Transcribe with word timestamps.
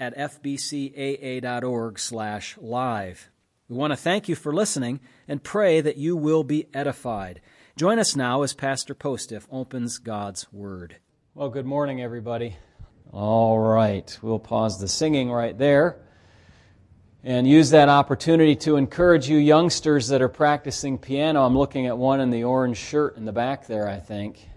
at 0.00 0.16
fbcaa.org 0.16 1.98
slash 1.98 2.56
live. 2.60 3.30
We 3.68 3.76
want 3.76 3.92
to 3.92 3.96
thank 3.96 4.28
you 4.28 4.34
for 4.34 4.54
listening 4.54 5.00
and 5.26 5.42
pray 5.42 5.80
that 5.80 5.96
you 5.96 6.16
will 6.16 6.44
be 6.44 6.68
edified. 6.72 7.40
Join 7.76 7.98
us 7.98 8.16
now 8.16 8.42
as 8.42 8.54
Pastor 8.54 8.94
Postiff 8.94 9.46
opens 9.50 9.98
God's 9.98 10.52
Word. 10.52 10.96
Well, 11.34 11.50
good 11.50 11.66
morning, 11.66 12.00
everybody. 12.00 12.56
All 13.12 13.58
right, 13.58 14.18
we'll 14.22 14.38
pause 14.38 14.80
the 14.80 14.88
singing 14.88 15.30
right 15.30 15.56
there 15.56 16.00
and 17.24 17.48
use 17.48 17.70
that 17.70 17.88
opportunity 17.88 18.54
to 18.56 18.76
encourage 18.76 19.28
you 19.28 19.38
youngsters 19.38 20.08
that 20.08 20.22
are 20.22 20.28
practicing 20.28 20.98
piano. 20.98 21.44
I'm 21.44 21.58
looking 21.58 21.86
at 21.86 21.98
one 21.98 22.20
in 22.20 22.30
the 22.30 22.44
orange 22.44 22.76
shirt 22.76 23.16
in 23.16 23.24
the 23.24 23.32
back 23.32 23.66
there, 23.66 23.88
I 23.88 23.98
think. 23.98 24.48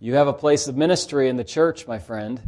You 0.00 0.14
have 0.14 0.26
a 0.26 0.32
place 0.32 0.68
of 0.68 0.76
ministry 0.76 1.28
in 1.28 1.36
the 1.36 1.44
church, 1.44 1.86
my 1.86 1.98
friend. 1.98 2.40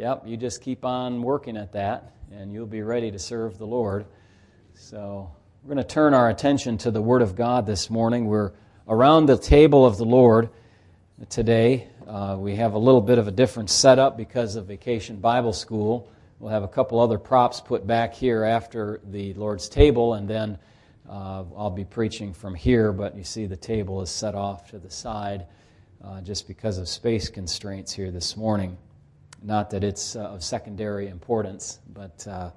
Yep, 0.00 0.22
you 0.26 0.38
just 0.38 0.62
keep 0.62 0.86
on 0.86 1.20
working 1.20 1.58
at 1.58 1.72
that, 1.72 2.14
and 2.32 2.50
you'll 2.50 2.64
be 2.64 2.80
ready 2.80 3.10
to 3.10 3.18
serve 3.18 3.58
the 3.58 3.66
Lord. 3.66 4.06
So, 4.72 5.30
we're 5.62 5.74
going 5.74 5.86
to 5.86 5.94
turn 5.94 6.14
our 6.14 6.30
attention 6.30 6.78
to 6.78 6.90
the 6.90 7.02
Word 7.02 7.20
of 7.20 7.36
God 7.36 7.66
this 7.66 7.90
morning. 7.90 8.24
We're 8.24 8.52
around 8.88 9.26
the 9.26 9.36
table 9.36 9.84
of 9.84 9.98
the 9.98 10.06
Lord 10.06 10.48
today. 11.28 11.86
Uh, 12.08 12.36
we 12.38 12.56
have 12.56 12.72
a 12.72 12.78
little 12.78 13.02
bit 13.02 13.18
of 13.18 13.28
a 13.28 13.30
different 13.30 13.68
setup 13.68 14.16
because 14.16 14.56
of 14.56 14.64
Vacation 14.64 15.16
Bible 15.16 15.52
School. 15.52 16.10
We'll 16.38 16.50
have 16.50 16.62
a 16.62 16.68
couple 16.68 16.98
other 16.98 17.18
props 17.18 17.60
put 17.60 17.86
back 17.86 18.14
here 18.14 18.42
after 18.42 19.02
the 19.04 19.34
Lord's 19.34 19.68
table, 19.68 20.14
and 20.14 20.26
then 20.26 20.58
uh, 21.10 21.44
I'll 21.54 21.68
be 21.68 21.84
preaching 21.84 22.32
from 22.32 22.54
here, 22.54 22.90
but 22.94 23.18
you 23.18 23.22
see 23.22 23.44
the 23.44 23.54
table 23.54 24.00
is 24.00 24.08
set 24.08 24.34
off 24.34 24.70
to 24.70 24.78
the 24.78 24.90
side 24.90 25.44
uh, 26.02 26.22
just 26.22 26.48
because 26.48 26.78
of 26.78 26.88
space 26.88 27.28
constraints 27.28 27.92
here 27.92 28.10
this 28.10 28.34
morning. 28.34 28.78
Not 29.42 29.70
that 29.70 29.84
it's 29.84 30.16
uh, 30.16 30.20
of 30.20 30.44
secondary 30.44 31.08
importance, 31.08 31.80
but 31.92 32.26
uh, 32.26 32.50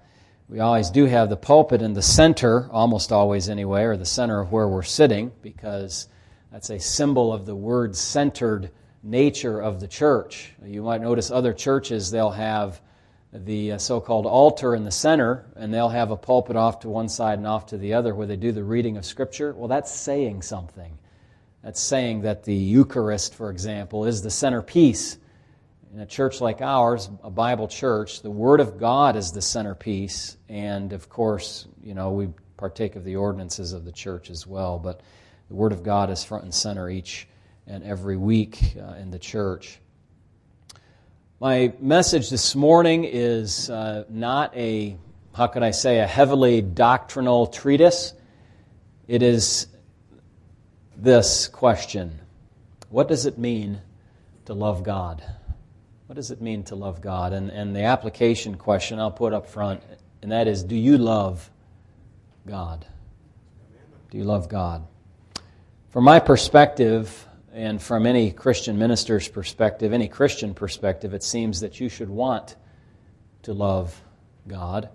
we 0.50 0.60
always 0.60 0.90
do 0.90 1.06
have 1.06 1.30
the 1.30 1.38
pulpit 1.38 1.82
in 1.82 1.94
the 1.94 2.02
center, 2.02 2.70
almost 2.72 3.12
always 3.12 3.48
anyway, 3.48 3.84
or 3.84 3.96
the 3.96 4.06
center 4.06 4.42
of 4.42 4.52
where 4.52 4.68
we're 4.68 4.84
sitting, 4.84 5.32
because 5.42 6.08
that's 6.52 6.70
a 6.70 6.80
symbol 6.80 7.32
of 7.32 7.46
the 7.46 7.56
word 7.56 7.96
centered 7.96 8.70
nature 9.02 9.62
of 9.62 9.80
the 9.80 9.88
church. 9.88 10.54
You 10.66 10.84
might 10.84 11.02
notice 11.02 11.32
other 11.32 11.54
churches, 11.54 12.12
they'll 12.12 12.32
have 12.32 12.82
the 13.32 13.74
uh, 13.74 13.78
so 13.78 14.00
called 14.00 14.26
altar 14.26 14.76
in 14.76 14.84
the 14.84 14.92
center, 14.92 15.46
and 15.56 15.74
they'll 15.74 15.90
have 15.90 16.12
a 16.12 16.18
pulpit 16.18 16.56
off 16.56 16.82
to 16.82 16.90
one 16.90 17.10
side 17.10 17.38
and 17.40 17.48
off 17.48 17.68
to 17.68 17.78
the 17.78 17.94
other 17.94 18.14
where 18.14 18.28
they 18.28 18.36
do 18.36 18.52
the 18.52 18.64
reading 18.64 18.98
of 18.98 19.06
Scripture. 19.06 19.54
Well, 19.54 19.70
that's 19.70 19.92
saying 19.92 20.42
something. 20.42 20.98
That's 21.64 21.80
saying 21.80 22.22
that 22.22 22.44
the 22.44 22.54
Eucharist, 22.54 23.34
for 23.34 23.50
example, 23.50 24.06
is 24.06 24.22
the 24.22 24.30
centerpiece 24.30 25.18
in 25.94 26.00
a 26.00 26.06
church 26.08 26.42
like 26.42 26.60
ours, 26.60 27.08
a 27.24 27.30
Bible 27.30 27.68
church, 27.68 28.24
the 28.24 28.32
Word 28.32 28.60
of 28.60 28.80
God 28.80 29.16
is 29.16 29.32
the 29.32 29.44
centerpiece. 29.44 30.38
And 30.50 30.92
of 30.92 31.08
course, 31.08 31.68
you 31.84 31.94
know, 31.94 32.12
we 32.14 32.30
partake 32.58 32.96
of 32.96 33.04
the 33.04 33.18
ordinances 33.18 33.74
of 33.74 33.86
the 33.86 33.92
church 33.92 34.32
as 34.32 34.48
well. 34.48 34.80
But 34.80 35.02
the 35.50 35.56
Word 35.56 35.72
of 35.72 35.84
God 35.84 36.10
is 36.10 36.24
front 36.24 36.46
and 36.46 36.54
center 36.54 36.90
each 36.90 37.28
and 37.68 37.84
every 37.84 38.18
week 38.18 38.76
uh, 38.76 38.96
in 38.96 39.12
the 39.12 39.20
church. 39.20 39.80
My 41.40 41.74
message 41.80 42.32
this 42.32 42.56
morning 42.56 43.04
is 43.04 43.70
uh, 43.70 44.06
not 44.10 44.56
a, 44.58 44.98
how 45.36 45.46
could 45.46 45.62
I 45.62 45.72
say, 45.72 46.00
a 46.00 46.08
heavily 46.08 46.64
doctrinal 46.64 47.46
treatise. 47.46 48.14
It 49.08 49.22
is 49.22 49.68
this 50.98 51.48
question 51.50 52.20
What 52.90 53.08
does 53.08 53.28
it 53.28 53.38
mean 53.38 53.80
to 54.46 54.56
love 54.56 54.84
God? 54.84 55.24
What 56.14 56.18
does 56.18 56.30
it 56.30 56.44
mean 56.44 56.62
to 56.66 56.76
love 56.76 57.02
God? 57.02 57.34
And, 57.34 57.50
and 57.50 57.76
the 57.76 57.86
application 57.86 58.54
question 58.54 59.00
I'll 59.00 59.10
put 59.10 59.34
up 59.34 59.48
front, 59.48 59.82
and 60.22 60.32
that 60.32 60.48
is 60.48 60.64
do 60.64 60.76
you 60.76 61.00
love 61.00 61.50
God? 62.46 62.86
Do 64.12 64.20
you 64.20 64.24
love 64.24 64.48
God? 64.48 64.86
From 65.90 66.04
my 66.04 66.20
perspective, 66.20 67.28
and 67.52 67.82
from 67.82 68.06
any 68.06 68.30
Christian 68.30 68.78
minister's 68.78 69.28
perspective, 69.28 69.92
any 69.92 70.08
Christian 70.08 70.54
perspective, 70.54 71.16
it 71.16 71.24
seems 71.24 71.62
that 71.62 71.80
you 71.80 71.90
should 71.90 72.12
want 72.12 72.58
to 73.42 73.54
love 73.54 74.00
God 74.48 74.90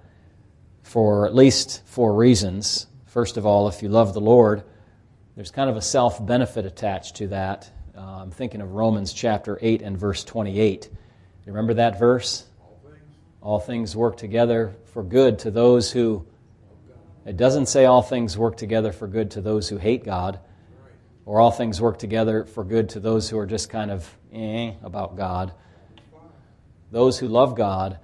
for 0.85 1.27
at 1.27 1.35
least 1.35 1.83
four 1.85 2.15
reasons. 2.15 2.87
First 3.07 3.37
of 3.37 3.45
all, 3.45 3.67
if 3.67 3.83
you 3.83 3.89
love 3.89 4.15
the 4.15 4.21
Lord, 4.21 4.63
there's 5.35 5.51
kind 5.51 5.69
of 5.69 5.77
a 5.77 5.83
self 5.83 6.25
benefit 6.25 6.65
attached 6.65 7.17
to 7.17 7.27
that. 7.27 7.69
Uh, 7.97 8.21
I'm 8.23 8.31
thinking 8.31 8.61
of 8.61 8.75
Romans 8.75 9.13
chapter 9.13 9.59
8 9.61 9.83
and 9.83 9.99
verse 9.99 10.23
28. 10.23 10.91
You 11.49 11.55
remember 11.55 11.73
that 11.75 11.99
verse? 11.99 12.45
All 12.61 12.79
things. 12.85 13.01
all 13.41 13.59
things 13.59 13.97
work 13.97 14.19
together 14.19 14.77
for 14.93 15.03
good 15.03 15.39
to 15.39 15.51
those 15.51 15.91
who. 15.91 16.27
It 17.25 17.39
doesn't 17.39 17.71
say 17.71 17.87
all 17.87 18.03
things 18.03 18.37
work 18.37 18.59
together 18.59 18.93
for 18.93 19.07
good 19.07 19.31
to 19.31 19.41
those 19.41 19.67
who 19.67 19.79
hate 19.79 20.05
God, 20.05 20.41
or 21.25 21.41
all 21.41 21.51
things 21.51 21.81
work 21.81 21.99
together 21.99 22.45
for 22.45 22.65
good 22.65 22.91
to 22.91 23.01
those 23.01 23.31
who 23.31 23.39
are 23.39 23.47
just 23.47 23.71
kind 23.71 23.91
of 23.91 24.15
eh 24.31 24.75
about 24.83 25.17
God. 25.17 25.55
Those 26.91 27.19
who 27.19 27.29
love 27.29 27.57
God, 27.57 27.99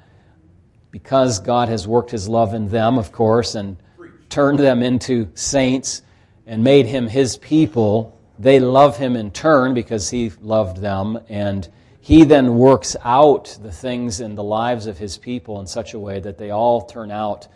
because 0.90 1.38
God 1.38 1.68
has 1.68 1.86
worked 1.86 2.12
His 2.12 2.26
love 2.26 2.54
in 2.54 2.70
them, 2.70 2.96
of 2.96 3.12
course, 3.12 3.56
and 3.56 3.76
turned 4.30 4.58
them 4.58 4.82
into 4.82 5.28
saints 5.34 6.00
and 6.46 6.64
made 6.64 6.86
Him 6.86 7.08
His 7.08 7.36
people, 7.36 8.18
they 8.38 8.58
love 8.58 8.96
Him 8.96 9.16
in 9.16 9.30
turn 9.32 9.74
because 9.74 10.08
He 10.08 10.32
loved 10.40 10.78
them 10.78 11.18
and 11.28 11.68
he 12.04 12.24
then 12.24 12.58
works 12.58 12.96
out 13.02 13.56
the 13.62 13.72
things 13.72 14.20
in 14.20 14.34
the 14.34 14.42
lives 14.42 14.86
of 14.86 14.98
his 14.98 15.16
people 15.16 15.58
in 15.60 15.66
such 15.66 15.94
a 15.94 15.98
way 15.98 16.20
that 16.20 16.36
they 16.36 16.50
all 16.50 16.82
turn 16.82 17.10
out 17.10 17.48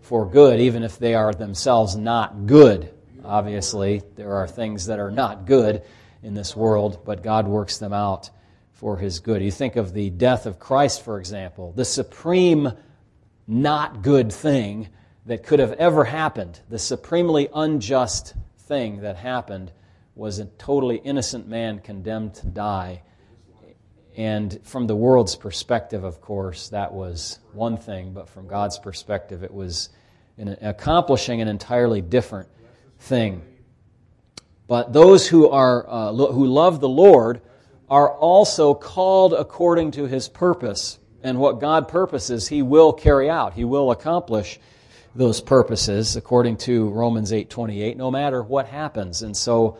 for 0.00 0.26
good, 0.26 0.58
even 0.58 0.82
if 0.82 0.98
they 0.98 1.14
are 1.14 1.32
themselves 1.32 1.94
not 1.94 2.46
good. 2.46 2.92
Obviously, 3.24 4.02
there 4.16 4.34
are 4.34 4.48
things 4.48 4.86
that 4.86 4.98
are 4.98 5.12
not 5.12 5.46
good 5.46 5.82
in 6.20 6.34
this 6.34 6.56
world, 6.56 6.98
but 7.04 7.22
God 7.22 7.46
works 7.46 7.78
them 7.78 7.92
out 7.92 8.28
for 8.72 8.96
his 8.96 9.20
good. 9.20 9.40
You 9.40 9.52
think 9.52 9.76
of 9.76 9.92
the 9.92 10.10
death 10.10 10.46
of 10.46 10.58
Christ, 10.58 11.04
for 11.04 11.20
example, 11.20 11.72
the 11.76 11.84
supreme 11.84 12.72
not 13.46 14.02
good 14.02 14.32
thing 14.32 14.88
that 15.26 15.44
could 15.44 15.60
have 15.60 15.74
ever 15.74 16.02
happened, 16.02 16.58
the 16.68 16.80
supremely 16.80 17.48
unjust 17.54 18.34
thing 18.62 19.02
that 19.02 19.14
happened 19.14 19.70
was 20.16 20.40
a 20.40 20.46
totally 20.46 20.96
innocent 20.96 21.46
man 21.46 21.78
condemned 21.78 22.34
to 22.34 22.48
die 22.48 23.02
and 24.16 24.60
from 24.64 24.86
the 24.86 24.96
world's 24.96 25.36
perspective, 25.36 26.04
of 26.04 26.20
course, 26.20 26.68
that 26.68 26.92
was 26.92 27.38
one 27.52 27.76
thing, 27.76 28.12
but 28.12 28.28
from 28.28 28.46
God's 28.46 28.78
perspective, 28.78 29.42
it 29.42 29.52
was 29.52 29.88
an, 30.36 30.56
accomplishing 30.60 31.40
an 31.40 31.48
entirely 31.48 32.00
different 32.00 32.48
thing. 32.98 33.42
But 34.68 34.92
those 34.92 35.26
who, 35.26 35.48
are, 35.48 35.88
uh, 35.88 36.12
who 36.12 36.46
love 36.46 36.80
the 36.80 36.88
Lord 36.88 37.40
are 37.88 38.10
also 38.10 38.74
called 38.74 39.32
according 39.32 39.92
to 39.92 40.06
his 40.06 40.28
purpose. 40.28 40.98
And 41.22 41.38
what 41.38 41.60
God 41.60 41.88
purposes, 41.88 42.48
he 42.48 42.62
will 42.62 42.92
carry 42.92 43.30
out. 43.30 43.54
He 43.54 43.64
will 43.64 43.90
accomplish 43.90 44.58
those 45.14 45.40
purposes 45.40 46.16
according 46.16 46.56
to 46.56 46.88
Romans 46.88 47.32
8:28 47.32 47.96
no 47.96 48.10
matter 48.10 48.42
what 48.42 48.66
happens. 48.66 49.22
And 49.22 49.36
so 49.36 49.76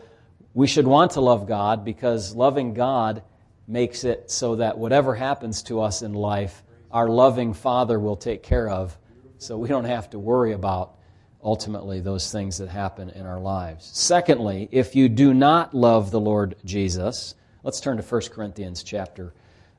we 0.53 0.67
should 0.67 0.85
want 0.85 1.11
to 1.11 1.21
love 1.21 1.47
God 1.47 1.83
because 1.83 2.35
loving 2.35 2.75
God 2.75 3.23
makes 3.67 4.03
it 4.03 4.29
so 4.29 4.55
that 4.57 4.77
whatever 4.77 5.15
happens 5.15 5.63
to 5.63 5.81
us 5.81 6.01
in 6.01 6.13
life, 6.13 6.63
our 6.91 7.07
loving 7.07 7.53
Father 7.53 7.99
will 7.99 8.17
take 8.17 8.43
care 8.43 8.69
of. 8.69 8.97
So 9.37 9.57
we 9.57 9.67
don't 9.67 9.85
have 9.85 10.09
to 10.11 10.19
worry 10.19 10.53
about 10.53 10.95
ultimately 11.43 11.99
those 11.99 12.31
things 12.31 12.57
that 12.57 12.69
happen 12.69 13.09
in 13.09 13.25
our 13.25 13.39
lives. 13.39 13.89
Secondly, 13.93 14.69
if 14.71 14.95
you 14.95 15.09
do 15.09 15.33
not 15.33 15.73
love 15.73 16.11
the 16.11 16.19
Lord 16.19 16.55
Jesus, 16.63 17.35
let's 17.63 17.81
turn 17.81 17.97
to 17.97 18.03
1 18.03 18.21
Corinthians 18.31 18.83
chapter 18.83 19.33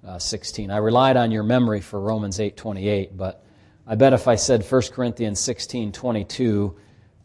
uh, 0.07 0.19
16. 0.19 0.71
I 0.71 0.77
relied 0.77 1.17
on 1.17 1.31
your 1.31 1.43
memory 1.43 1.81
for 1.81 2.01
Romans 2.01 2.39
8:28, 2.39 3.17
but 3.17 3.43
I 3.87 3.95
bet 3.95 4.13
if 4.13 4.29
I 4.29 4.35
said 4.35 4.63
1 4.63 4.83
Corinthians 4.93 5.41
16:22, 5.41 6.75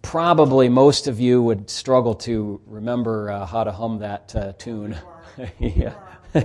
probably 0.01 0.69
most 0.69 1.07
of 1.07 1.19
you 1.19 1.41
would 1.41 1.69
struggle 1.69 2.15
to 2.15 2.61
remember 2.65 3.31
uh, 3.31 3.45
how 3.45 3.65
to 3.65 3.71
hum 3.71 3.99
that 3.99 4.33
uh, 4.35 4.53
tune. 4.57 4.97
yeah. 5.59 5.93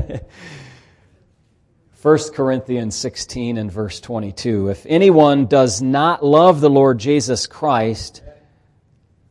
1 2.02 2.18
Corinthians 2.32 2.94
16 2.94 3.58
and 3.58 3.70
verse 3.70 4.00
22. 4.00 4.68
If 4.68 4.86
anyone 4.86 5.46
does 5.46 5.82
not 5.82 6.24
love 6.24 6.60
the 6.60 6.70
Lord 6.70 6.98
Jesus 6.98 7.46
Christ, 7.46 8.22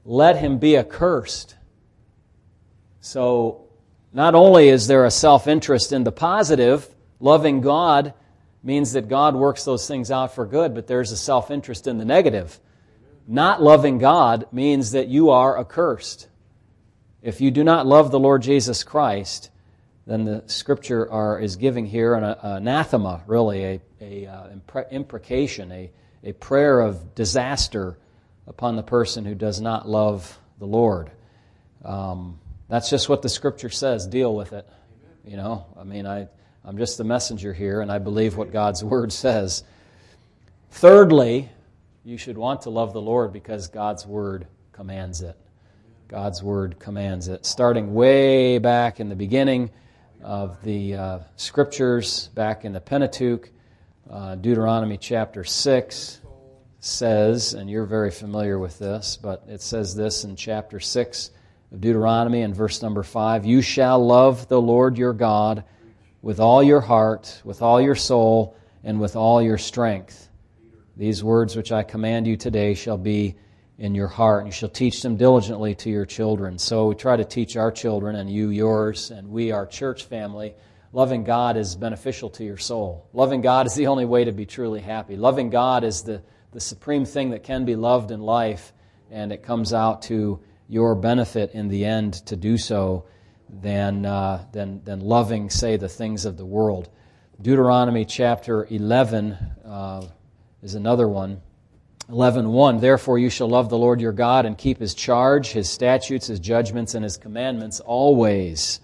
let 0.06 0.38
him 0.38 0.60
be 0.60 0.78
accursed. 0.78 1.56
So, 3.02 3.68
not 4.12 4.36
only 4.36 4.70
is 4.70 4.88
there 4.88 5.06
a 5.06 5.12
self 5.12 5.48
interest 5.48 5.92
in 5.92 6.04
the 6.04 6.12
positive, 6.12 6.88
loving 7.20 7.62
God 7.62 8.14
means 8.62 8.94
that 8.94 9.10
God 9.10 9.36
works 9.36 9.66
those 9.66 9.88
things 9.88 10.12
out 10.12 10.36
for 10.36 10.46
good, 10.46 10.76
but 10.76 10.88
there's 10.88 11.12
a 11.12 11.18
self 11.18 11.50
interest 11.50 11.88
in 11.88 11.98
the 11.98 12.06
negative. 12.06 12.60
Not 13.28 13.62
loving 13.62 13.98
God 13.98 14.46
means 14.52 14.92
that 14.92 15.08
you 15.08 15.32
are 15.32 15.60
accursed. 15.60 16.28
If 17.22 17.42
you 17.42 17.52
do 17.52 17.64
not 17.64 17.88
love 17.88 18.12
the 18.12 18.20
Lord 18.20 18.42
Jesus 18.42 18.84
Christ, 18.84 19.50
then 20.06 20.26
the 20.26 20.44
scripture 20.48 21.10
are, 21.12 21.40
is 21.40 21.56
giving 21.56 21.86
here 21.86 22.16
an, 22.16 22.24
anathema, 22.24 23.24
really, 23.26 23.64
a, 23.64 23.82
a 24.02 24.28
uh, 24.28 24.84
imprecation, 24.92 25.72
a, 25.72 25.92
a 26.24 26.34
prayer 26.34 26.82
of 26.82 27.16
disaster 27.16 27.98
upon 28.48 28.76
the 28.76 28.84
person 28.84 29.24
who 29.24 29.36
does 29.36 29.62
not 29.62 29.88
love 29.88 30.38
the 30.60 30.66
Lord. 30.66 31.12
Um, 31.86 32.40
that's 32.70 32.90
just 32.90 33.08
what 33.08 33.22
the 33.22 33.30
scripture 33.30 33.70
says. 33.70 34.08
Deal 34.08 34.36
with 34.36 34.54
it. 34.54 34.68
You 35.26 35.38
know, 35.38 35.66
I 35.80 35.84
mean, 35.84 36.06
I, 36.06 36.28
I'm 36.66 36.78
just 36.78 36.98
the 36.98 37.04
messenger 37.06 37.54
here, 37.54 37.82
and 37.82 37.92
I 37.92 38.00
believe 38.00 38.36
what 38.36 38.52
God's 38.52 38.84
word 38.84 39.14
says. 39.14 39.64
Thirdly, 40.72 41.50
you 42.04 42.18
should 42.18 42.38
want 42.38 42.64
to 42.64 42.70
love 42.70 42.92
the 42.92 43.02
Lord 43.02 43.32
because 43.32 43.68
God's 43.68 44.06
word 44.06 44.48
commands 44.74 45.22
it. 45.22 45.38
God's 46.10 46.44
word 46.44 46.78
commands 46.80 47.28
it. 47.28 47.46
Starting 47.46 47.94
way 47.94 48.58
back 48.58 49.00
in 49.00 49.08
the 49.08 49.16
beginning, 49.16 49.72
of 50.24 50.62
the 50.64 50.96
uh, 50.96 51.20
scriptures 51.36 52.30
back 52.30 52.66
in 52.66 52.74
the 52.74 52.80
Pentateuch. 52.80 53.50
Uh, 54.10 54.36
Deuteronomy 54.36 54.98
chapter 54.98 55.44
6 55.44 56.22
says, 56.80 57.54
and 57.54 57.70
you're 57.70 57.86
very 57.86 58.12
familiar 58.12 58.60
with 58.60 58.80
this, 58.80 59.18
but 59.22 59.44
it 59.48 59.62
says 59.62 59.96
this 59.96 60.24
in 60.24 60.36
chapter 60.36 60.80
6 60.80 61.32
of 61.72 61.82
Deuteronomy 61.82 62.42
in 62.42 62.54
verse 62.54 62.82
number 62.82 63.04
5 63.04 63.46
You 63.46 63.62
shall 63.62 64.06
love 64.06 64.48
the 64.48 64.62
Lord 64.62 64.98
your 64.98 65.14
God 65.14 65.64
with 66.22 66.40
all 66.40 66.64
your 66.64 66.82
heart, 66.82 67.42
with 67.44 67.62
all 67.62 67.82
your 67.82 67.96
soul, 67.96 68.56
and 68.84 69.00
with 69.00 69.16
all 69.16 69.42
your 69.42 69.58
strength. 69.58 70.30
These 70.96 71.24
words 71.24 71.56
which 71.56 71.72
I 71.72 71.84
command 71.84 72.28
you 72.28 72.38
today 72.38 72.76
shall 72.76 72.98
be 72.98 73.36
in 73.78 73.96
your 73.96 74.08
heart, 74.08 74.44
and 74.44 74.48
you 74.48 74.52
shall 74.52 74.70
teach 74.70 75.02
them 75.02 75.18
diligently 75.18 75.76
to 75.76 75.90
your 75.90 76.06
children. 76.06 76.58
So 76.60 76.88
we 76.88 76.96
try 76.96 77.18
to 77.18 77.26
teach 77.26 77.58
our 77.58 77.72
children, 77.72 78.16
and 78.16 78.30
you 78.30 78.50
yours, 78.50 79.12
and 79.12 79.30
we, 79.30 79.52
our 79.52 79.66
church 79.66 80.06
family. 80.06 80.54
Loving 80.92 81.24
God 81.24 81.58
is 81.58 81.76
beneficial 81.76 82.30
to 82.32 82.44
your 82.44 82.58
soul. 82.58 83.10
Loving 83.14 83.42
God 83.42 83.66
is 83.66 83.74
the 83.74 83.88
only 83.88 84.06
way 84.06 84.26
to 84.26 84.32
be 84.32 84.46
truly 84.46 84.80
happy. 84.80 85.16
Loving 85.16 85.50
God 85.50 85.84
is 85.84 86.04
the, 86.04 86.22
the 86.52 86.60
supreme 86.60 87.04
thing 87.04 87.32
that 87.32 87.44
can 87.44 87.66
be 87.66 87.76
loved 87.76 88.12
in 88.12 88.22
life, 88.22 88.74
and 89.10 89.32
it 89.32 89.42
comes 89.42 89.74
out 89.74 90.04
to 90.04 90.40
your 90.70 90.94
benefit 90.94 91.52
in 91.54 91.68
the 91.68 91.86
end 91.86 92.14
to 92.28 92.36
do 92.36 92.58
so 92.58 93.06
than, 93.50 94.06
uh, 94.06 94.46
than, 94.52 94.84
than 94.84 95.00
loving, 95.00 95.50
say, 95.50 95.78
the 95.78 95.90
things 95.90 96.26
of 96.26 96.38
the 96.38 96.46
world. 96.46 96.90
Deuteronomy 97.42 98.06
chapter 98.06 98.66
11 98.70 99.34
uh, 99.66 100.06
is 100.62 100.76
another 100.76 101.08
one. 101.08 101.42
11.1 102.10 102.82
Therefore 102.82 103.18
you 103.18 103.30
shall 103.30 103.48
love 103.48 103.70
the 103.70 103.78
Lord 103.78 104.02
your 104.02 104.12
God 104.12 104.46
and 104.46 104.58
keep 104.58 104.80
his 104.80 104.94
charge, 104.94 105.52
his 105.52 105.70
statutes, 105.70 106.28
his 106.28 106.40
judgments, 106.40 106.96
and 106.96 107.04
his 107.04 107.18
commandments 107.18 107.80
always. 107.80 108.82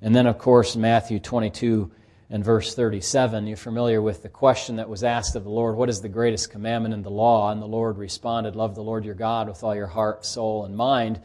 And 0.00 0.14
then, 0.14 0.26
of 0.26 0.38
course, 0.38 0.76
Matthew 0.76 1.18
22 1.18 1.90
and 2.30 2.44
verse 2.44 2.74
37, 2.74 3.46
you're 3.46 3.56
familiar 3.56 4.02
with 4.02 4.22
the 4.22 4.28
question 4.28 4.76
that 4.76 4.88
was 4.88 5.04
asked 5.04 5.36
of 5.36 5.44
the 5.44 5.50
Lord, 5.50 5.76
What 5.76 5.88
is 5.88 6.00
the 6.00 6.08
greatest 6.08 6.50
commandment 6.50 6.94
in 6.94 7.02
the 7.02 7.10
law? 7.10 7.50
And 7.50 7.62
the 7.62 7.66
Lord 7.66 7.98
responded, 7.98 8.56
Love 8.56 8.74
the 8.74 8.82
Lord 8.82 9.04
your 9.04 9.14
God 9.14 9.48
with 9.48 9.62
all 9.64 9.74
your 9.74 9.86
heart, 9.86 10.24
soul, 10.24 10.64
and 10.64 10.76
mind. 10.76 11.20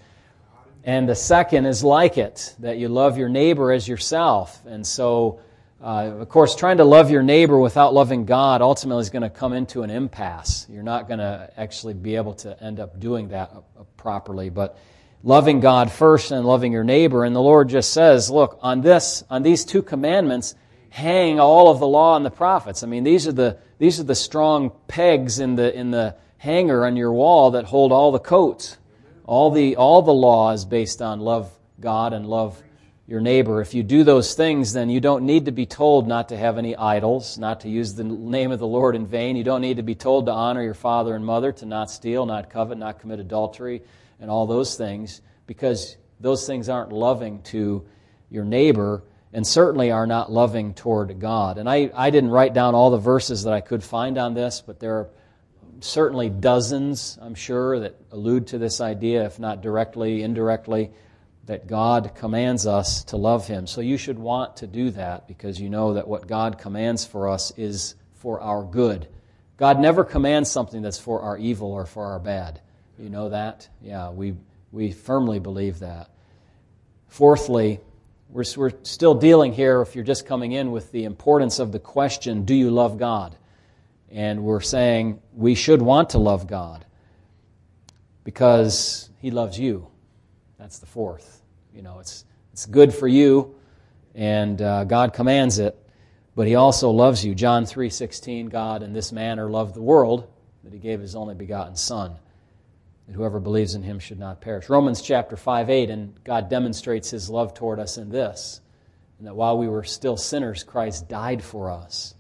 And 0.83 1.07
the 1.07 1.15
second 1.15 1.65
is 1.67 1.83
like 1.83 2.17
it, 2.17 2.55
that 2.59 2.77
you 2.77 2.87
love 2.87 3.17
your 3.17 3.29
neighbor 3.29 3.71
as 3.71 3.87
yourself. 3.87 4.65
And 4.65 4.85
so, 4.85 5.39
uh, 5.81 6.13
of 6.19 6.29
course, 6.29 6.55
trying 6.55 6.77
to 6.77 6.83
love 6.83 7.09
your 7.09 7.23
neighbor 7.23 7.57
without 7.57 7.91
loving 7.91 8.25
God 8.25 8.61
ultimately 8.61 9.01
is 9.01 9.09
going 9.09 9.23
to 9.23 9.31
come 9.31 9.53
into 9.53 9.81
an 9.81 9.89
impasse. 9.89 10.67
You're 10.69 10.83
not 10.83 11.07
going 11.07 11.19
to 11.19 11.49
actually 11.57 11.95
be 11.95 12.17
able 12.17 12.35
to 12.35 12.61
end 12.63 12.79
up 12.79 12.99
doing 12.99 13.29
that 13.29 13.51
uh, 13.51 13.83
properly. 13.97 14.51
But 14.51 14.77
loving 15.23 15.59
God 15.59 15.91
first 15.91 16.29
and 16.31 16.45
loving 16.45 16.71
your 16.71 16.83
neighbor, 16.83 17.25
and 17.25 17.35
the 17.35 17.41
Lord 17.41 17.69
just 17.69 17.93
says, 17.93 18.29
look, 18.29 18.59
on 18.61 18.81
this, 18.81 19.23
on 19.27 19.41
these 19.41 19.65
two 19.65 19.81
commandments, 19.81 20.53
hang 20.89 21.39
all 21.39 21.71
of 21.71 21.79
the 21.79 21.87
law 21.87 22.15
and 22.15 22.23
the 22.23 22.31
prophets. 22.31 22.83
I 22.83 22.87
mean, 22.87 23.03
these 23.03 23.27
are 23.27 23.31
the 23.31 23.57
these 23.79 23.99
are 23.99 24.03
the 24.03 24.13
strong 24.13 24.71
pegs 24.87 25.39
in 25.39 25.55
the 25.55 25.75
in 25.75 25.89
the 25.89 26.15
hanger 26.37 26.85
on 26.85 26.95
your 26.95 27.11
wall 27.11 27.51
that 27.51 27.65
hold 27.65 27.91
all 27.91 28.11
the 28.11 28.19
coats. 28.19 28.77
All 29.25 29.49
the 29.49 29.77
all 29.77 30.03
the 30.03 30.13
law 30.13 30.51
is 30.51 30.63
based 30.63 31.01
on 31.01 31.21
love 31.21 31.51
God 31.79 32.13
and 32.13 32.27
love 32.27 32.61
your 33.11 33.19
neighbor. 33.19 33.59
If 33.59 33.73
you 33.73 33.83
do 33.83 34.05
those 34.05 34.35
things, 34.35 34.71
then 34.71 34.89
you 34.89 35.01
don't 35.01 35.25
need 35.25 35.43
to 35.45 35.51
be 35.51 35.65
told 35.65 36.07
not 36.07 36.29
to 36.29 36.37
have 36.37 36.57
any 36.57 36.77
idols, 36.77 37.37
not 37.37 37.59
to 37.59 37.69
use 37.69 37.93
the 37.93 38.05
name 38.05 38.53
of 38.53 38.59
the 38.59 38.65
Lord 38.65 38.95
in 38.95 39.05
vain. 39.05 39.35
You 39.35 39.43
don't 39.43 39.59
need 39.59 39.77
to 39.77 39.83
be 39.83 39.95
told 39.95 40.27
to 40.27 40.31
honor 40.31 40.63
your 40.63 40.73
father 40.73 41.13
and 41.13 41.25
mother, 41.25 41.51
to 41.51 41.65
not 41.65 41.91
steal, 41.91 42.25
not 42.25 42.49
covet, 42.49 42.77
not 42.77 43.01
commit 43.01 43.19
adultery, 43.19 43.81
and 44.21 44.31
all 44.31 44.47
those 44.47 44.77
things, 44.77 45.21
because 45.45 45.97
those 46.21 46.47
things 46.47 46.69
aren't 46.69 46.93
loving 46.93 47.41
to 47.41 47.85
your 48.29 48.45
neighbor 48.45 49.03
and 49.33 49.45
certainly 49.45 49.91
are 49.91 50.07
not 50.07 50.31
loving 50.31 50.73
toward 50.73 51.19
God. 51.19 51.57
And 51.57 51.69
I, 51.69 51.91
I 51.93 52.11
didn't 52.11 52.29
write 52.29 52.53
down 52.53 52.75
all 52.75 52.91
the 52.91 52.97
verses 52.97 53.43
that 53.43 53.51
I 53.51 53.59
could 53.59 53.83
find 53.83 54.17
on 54.17 54.35
this, 54.35 54.63
but 54.65 54.79
there 54.79 54.95
are 54.95 55.09
certainly 55.81 56.29
dozens, 56.29 57.19
I'm 57.21 57.35
sure, 57.35 57.77
that 57.81 57.97
allude 58.09 58.47
to 58.47 58.57
this 58.57 58.79
idea, 58.79 59.25
if 59.25 59.37
not 59.37 59.61
directly, 59.61 60.23
indirectly 60.23 60.91
that 61.51 61.67
God 61.67 62.15
commands 62.15 62.65
us 62.65 63.03
to 63.03 63.17
love 63.17 63.45
Him. 63.45 63.67
So 63.67 63.81
you 63.81 63.97
should 63.97 64.17
want 64.17 64.55
to 64.57 64.67
do 64.67 64.89
that 64.91 65.27
because 65.27 65.59
you 65.59 65.69
know 65.69 65.95
that 65.95 66.07
what 66.07 66.25
God 66.25 66.57
commands 66.57 67.03
for 67.03 67.27
us 67.27 67.51
is 67.57 67.95
for 68.13 68.39
our 68.39 68.63
good. 68.63 69.09
God 69.57 69.77
never 69.77 70.05
commands 70.05 70.49
something 70.49 70.81
that's 70.81 70.97
for 70.97 71.19
our 71.19 71.37
evil 71.37 71.73
or 71.73 71.85
for 71.85 72.05
our 72.05 72.19
bad. 72.19 72.61
You 72.97 73.09
know 73.09 73.27
that? 73.27 73.67
Yeah, 73.81 74.11
we, 74.11 74.35
we 74.71 74.93
firmly 74.93 75.39
believe 75.39 75.79
that. 75.79 76.09
Fourthly, 77.09 77.81
we're, 78.29 78.45
we're 78.55 78.71
still 78.83 79.15
dealing 79.15 79.51
here, 79.51 79.81
if 79.81 79.93
you're 79.93 80.05
just 80.05 80.25
coming 80.25 80.53
in, 80.53 80.71
with 80.71 80.89
the 80.93 81.03
importance 81.03 81.59
of 81.59 81.73
the 81.73 81.79
question 81.79 82.45
do 82.45 82.55
you 82.55 82.71
love 82.71 82.97
God? 82.97 83.35
And 84.09 84.45
we're 84.45 84.61
saying 84.61 85.19
we 85.33 85.55
should 85.55 85.81
want 85.81 86.11
to 86.11 86.17
love 86.17 86.47
God 86.47 86.85
because 88.23 89.09
He 89.19 89.31
loves 89.31 89.59
you. 89.59 89.89
That's 90.57 90.79
the 90.79 90.85
fourth. 90.85 91.40
You 91.73 91.81
know, 91.81 91.99
it's, 91.99 92.25
it's 92.51 92.65
good 92.65 92.93
for 92.93 93.07
you, 93.07 93.55
and 94.13 94.61
uh, 94.61 94.83
God 94.83 95.13
commands 95.13 95.59
it, 95.59 95.77
but 96.35 96.47
He 96.47 96.55
also 96.55 96.89
loves 96.89 97.23
you. 97.23 97.33
John 97.33 97.63
3.16, 97.63 98.49
God 98.49 98.83
in 98.83 98.93
this 98.93 99.11
manner 99.11 99.49
loved 99.49 99.75
the 99.75 99.81
world, 99.81 100.27
that 100.63 100.73
He 100.73 100.79
gave 100.79 100.99
His 100.99 101.15
only 101.15 101.33
begotten 101.33 101.75
Son, 101.75 102.15
that 103.07 103.15
whoever 103.15 103.39
believes 103.39 103.75
in 103.75 103.83
Him 103.83 103.99
should 103.99 104.19
not 104.19 104.41
perish. 104.41 104.69
Romans 104.69 105.01
chapter 105.01 105.37
5, 105.37 105.69
8, 105.69 105.89
and 105.89 106.23
God 106.23 106.49
demonstrates 106.49 107.09
His 107.09 107.29
love 107.29 107.53
toward 107.53 107.79
us 107.79 107.97
in 107.97 108.09
this, 108.09 108.59
and 109.17 109.27
that 109.27 109.35
while 109.35 109.57
we 109.57 109.67
were 109.69 109.83
still 109.83 110.17
sinners, 110.17 110.63
Christ 110.63 111.07
died 111.07 111.43
for 111.43 111.71
us. 111.71 112.15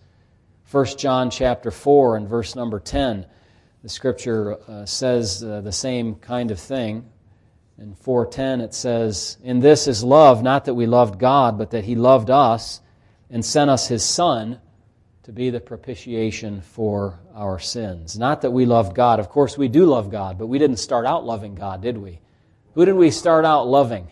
1 0.71 0.85
John 0.97 1.29
chapter 1.29 1.69
4 1.71 2.15
and 2.15 2.29
verse 2.29 2.55
number 2.55 2.79
10, 2.79 3.25
the 3.83 3.89
scripture 3.89 4.57
uh, 4.69 4.85
says 4.85 5.43
uh, 5.43 5.59
the 5.59 5.73
same 5.73 6.15
kind 6.15 6.51
of 6.51 6.59
thing. 6.59 7.09
In 7.81 7.95
4:10 7.95 8.61
it 8.61 8.75
says, 8.75 9.37
"In 9.43 9.59
this 9.59 9.87
is 9.87 10.03
love, 10.03 10.43
not 10.43 10.65
that 10.65 10.75
we 10.75 10.85
loved 10.85 11.17
God, 11.17 11.57
but 11.57 11.71
that 11.71 11.85
he 11.85 11.95
loved 11.95 12.29
us 12.29 12.79
and 13.27 13.43
sent 13.43 13.71
us 13.71 13.87
his 13.87 14.03
son 14.03 14.59
to 15.23 15.31
be 15.31 15.49
the 15.49 15.59
propitiation 15.59 16.61
for 16.61 17.21
our 17.33 17.57
sins." 17.57 18.19
Not 18.19 18.41
that 18.41 18.51
we 18.51 18.67
loved 18.67 18.93
God. 18.93 19.19
Of 19.19 19.29
course 19.29 19.57
we 19.57 19.67
do 19.67 19.87
love 19.87 20.11
God, 20.11 20.37
but 20.37 20.45
we 20.45 20.59
didn't 20.59 20.77
start 20.77 21.07
out 21.07 21.25
loving 21.25 21.55
God, 21.55 21.81
did 21.81 21.97
we? 21.97 22.19
Who 22.75 22.85
did 22.85 22.93
we 22.93 23.09
start 23.09 23.45
out 23.45 23.67
loving? 23.67 24.09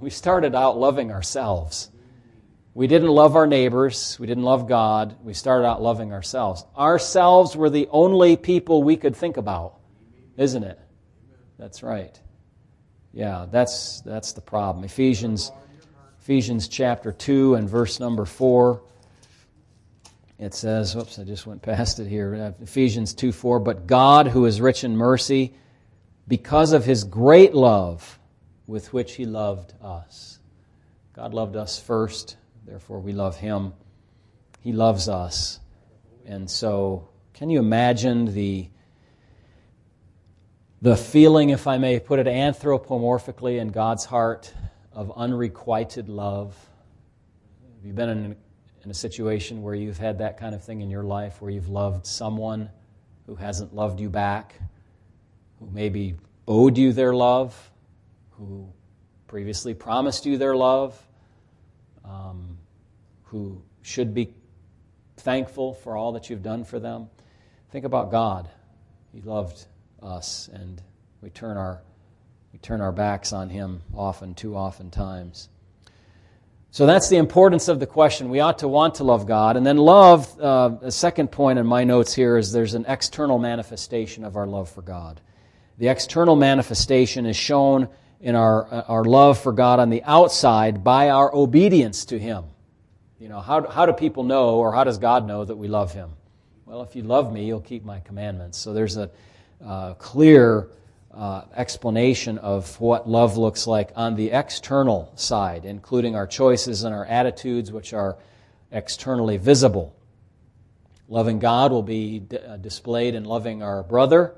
We 0.00 0.08
started 0.08 0.54
out 0.54 0.78
loving 0.78 1.12
ourselves. 1.12 1.90
We 2.72 2.86
didn't 2.86 3.10
love 3.10 3.36
our 3.36 3.46
neighbors. 3.46 4.16
We 4.18 4.26
didn't 4.26 4.44
love 4.44 4.66
God. 4.66 5.16
We 5.22 5.34
started 5.34 5.66
out 5.66 5.82
loving 5.82 6.14
ourselves. 6.14 6.64
Ourselves 6.74 7.54
were 7.54 7.68
the 7.68 7.88
only 7.92 8.38
people 8.38 8.82
we 8.82 8.96
could 8.96 9.14
think 9.14 9.36
about, 9.36 9.74
isn't 10.38 10.64
it? 10.64 10.78
That's 11.58 11.82
right. 11.82 12.18
Yeah, 13.12 13.46
that's 13.50 14.00
that's 14.02 14.32
the 14.32 14.40
problem. 14.40 14.84
Ephesians 14.84 15.50
Ephesians 16.20 16.68
chapter 16.68 17.12
2 17.12 17.54
and 17.54 17.68
verse 17.68 18.00
number 18.00 18.24
4 18.24 18.82
it 20.38 20.54
says, 20.54 20.94
whoops, 20.94 21.18
I 21.18 21.24
just 21.24 21.48
went 21.48 21.62
past 21.62 21.98
it 21.98 22.06
here. 22.06 22.32
Uh, 22.32 22.62
Ephesians 22.62 23.12
2 23.12 23.32
4, 23.32 23.58
but 23.58 23.88
God, 23.88 24.28
who 24.28 24.44
is 24.44 24.60
rich 24.60 24.84
in 24.84 24.96
mercy, 24.96 25.52
because 26.28 26.72
of 26.72 26.84
his 26.84 27.02
great 27.02 27.54
love 27.54 28.20
with 28.68 28.92
which 28.92 29.14
he 29.14 29.24
loved 29.24 29.74
us. 29.82 30.38
God 31.12 31.34
loved 31.34 31.56
us 31.56 31.80
first, 31.80 32.36
Therefore, 32.68 33.00
we 33.00 33.12
love 33.14 33.38
Him. 33.38 33.72
He 34.60 34.72
loves 34.72 35.08
us. 35.08 35.58
And 36.26 36.50
so, 36.50 37.08
can 37.32 37.48
you 37.48 37.60
imagine 37.60 38.26
the, 38.34 38.68
the 40.80 40.96
feeling, 40.96 41.50
if 41.50 41.66
I 41.66 41.78
may 41.78 41.98
put 41.98 42.18
it 42.18 42.26
anthropomorphically, 42.26 43.58
in 43.58 43.68
God's 43.68 44.04
heart 44.04 44.52
of 44.92 45.12
unrequited 45.16 46.08
love? 46.08 46.56
Have 47.76 47.84
you 47.84 47.92
been 47.92 48.08
in, 48.08 48.36
in 48.84 48.90
a 48.90 48.94
situation 48.94 49.62
where 49.62 49.74
you've 49.74 49.98
had 49.98 50.18
that 50.18 50.38
kind 50.38 50.54
of 50.54 50.62
thing 50.62 50.80
in 50.80 50.90
your 50.90 51.02
life, 51.02 51.42
where 51.42 51.50
you've 51.50 51.68
loved 51.68 52.06
someone 52.06 52.70
who 53.26 53.34
hasn't 53.34 53.74
loved 53.74 54.00
you 54.00 54.08
back, 54.08 54.54
who 55.58 55.68
maybe 55.70 56.14
owed 56.46 56.78
you 56.78 56.92
their 56.92 57.12
love, 57.12 57.70
who 58.30 58.68
previously 59.26 59.74
promised 59.74 60.26
you 60.26 60.38
their 60.38 60.56
love, 60.56 61.06
um, 62.04 62.56
who 63.24 63.60
should 63.82 64.14
be 64.14 64.32
thankful 65.16 65.74
for 65.74 65.96
all 65.96 66.12
that 66.12 66.30
you've 66.30 66.42
done 66.42 66.64
for 66.64 66.78
them. 66.78 67.08
Think 67.70 67.84
about 67.84 68.10
God. 68.10 68.48
He 69.12 69.20
loved 69.20 69.66
us, 70.02 70.48
and 70.52 70.82
we 71.20 71.30
turn 71.30 71.56
our, 71.56 71.82
we 72.52 72.58
turn 72.58 72.80
our 72.80 72.92
backs 72.92 73.32
on 73.32 73.50
Him 73.50 73.82
often, 73.94 74.34
too 74.34 74.56
often 74.56 74.90
times. 74.90 75.48
So 76.70 76.86
that's 76.86 77.08
the 77.08 77.16
importance 77.16 77.68
of 77.68 77.80
the 77.80 77.86
question. 77.86 78.28
We 78.28 78.40
ought 78.40 78.58
to 78.58 78.68
want 78.68 78.96
to 78.96 79.04
love 79.04 79.26
God. 79.26 79.56
And 79.56 79.66
then, 79.66 79.78
love, 79.78 80.38
uh, 80.40 80.76
a 80.82 80.90
second 80.90 81.32
point 81.32 81.58
in 81.58 81.66
my 81.66 81.84
notes 81.84 82.14
here 82.14 82.36
is 82.36 82.52
there's 82.52 82.74
an 82.74 82.84
external 82.86 83.38
manifestation 83.38 84.22
of 84.22 84.36
our 84.36 84.46
love 84.46 84.70
for 84.70 84.82
God. 84.82 85.20
The 85.78 85.88
external 85.88 86.36
manifestation 86.36 87.24
is 87.24 87.36
shown 87.36 87.88
in 88.20 88.34
our, 88.34 88.72
uh, 88.72 88.82
our 88.88 89.04
love 89.04 89.38
for 89.38 89.52
God 89.52 89.80
on 89.80 89.90
the 89.90 90.02
outside 90.04 90.84
by 90.84 91.08
our 91.08 91.34
obedience 91.34 92.04
to 92.06 92.18
Him. 92.18 92.44
You 93.18 93.28
know, 93.28 93.40
how, 93.40 93.66
how 93.66 93.86
do 93.86 93.92
people 93.92 94.24
know, 94.24 94.56
or 94.56 94.72
how 94.72 94.84
does 94.84 94.98
God 94.98 95.26
know 95.26 95.44
that 95.44 95.56
we 95.56 95.68
love 95.68 95.92
Him? 95.92 96.10
Well, 96.66 96.82
if 96.82 96.94
you 96.94 97.02
love 97.02 97.32
me, 97.32 97.46
you'll 97.46 97.60
keep 97.60 97.84
my 97.84 98.00
commandments. 98.00 98.58
So 98.58 98.74
there's 98.74 98.98
a 98.98 99.10
uh, 99.64 99.94
clear 99.94 100.68
uh, 101.12 101.42
explanation 101.56 102.38
of 102.38 102.80
what 102.80 103.08
love 103.08 103.36
looks 103.36 103.66
like 103.66 103.90
on 103.96 104.14
the 104.14 104.30
external 104.30 105.12
side, 105.16 105.64
including 105.64 106.14
our 106.14 106.26
choices 106.26 106.84
and 106.84 106.94
our 106.94 107.04
attitudes, 107.04 107.72
which 107.72 107.92
are 107.92 108.16
externally 108.70 109.36
visible. 109.36 109.94
Loving 111.08 111.38
God 111.38 111.72
will 111.72 111.82
be 111.82 112.20
d- 112.20 112.38
uh, 112.38 112.56
displayed 112.58 113.14
in 113.14 113.24
loving 113.24 113.62
our 113.62 113.82
brother 113.82 114.34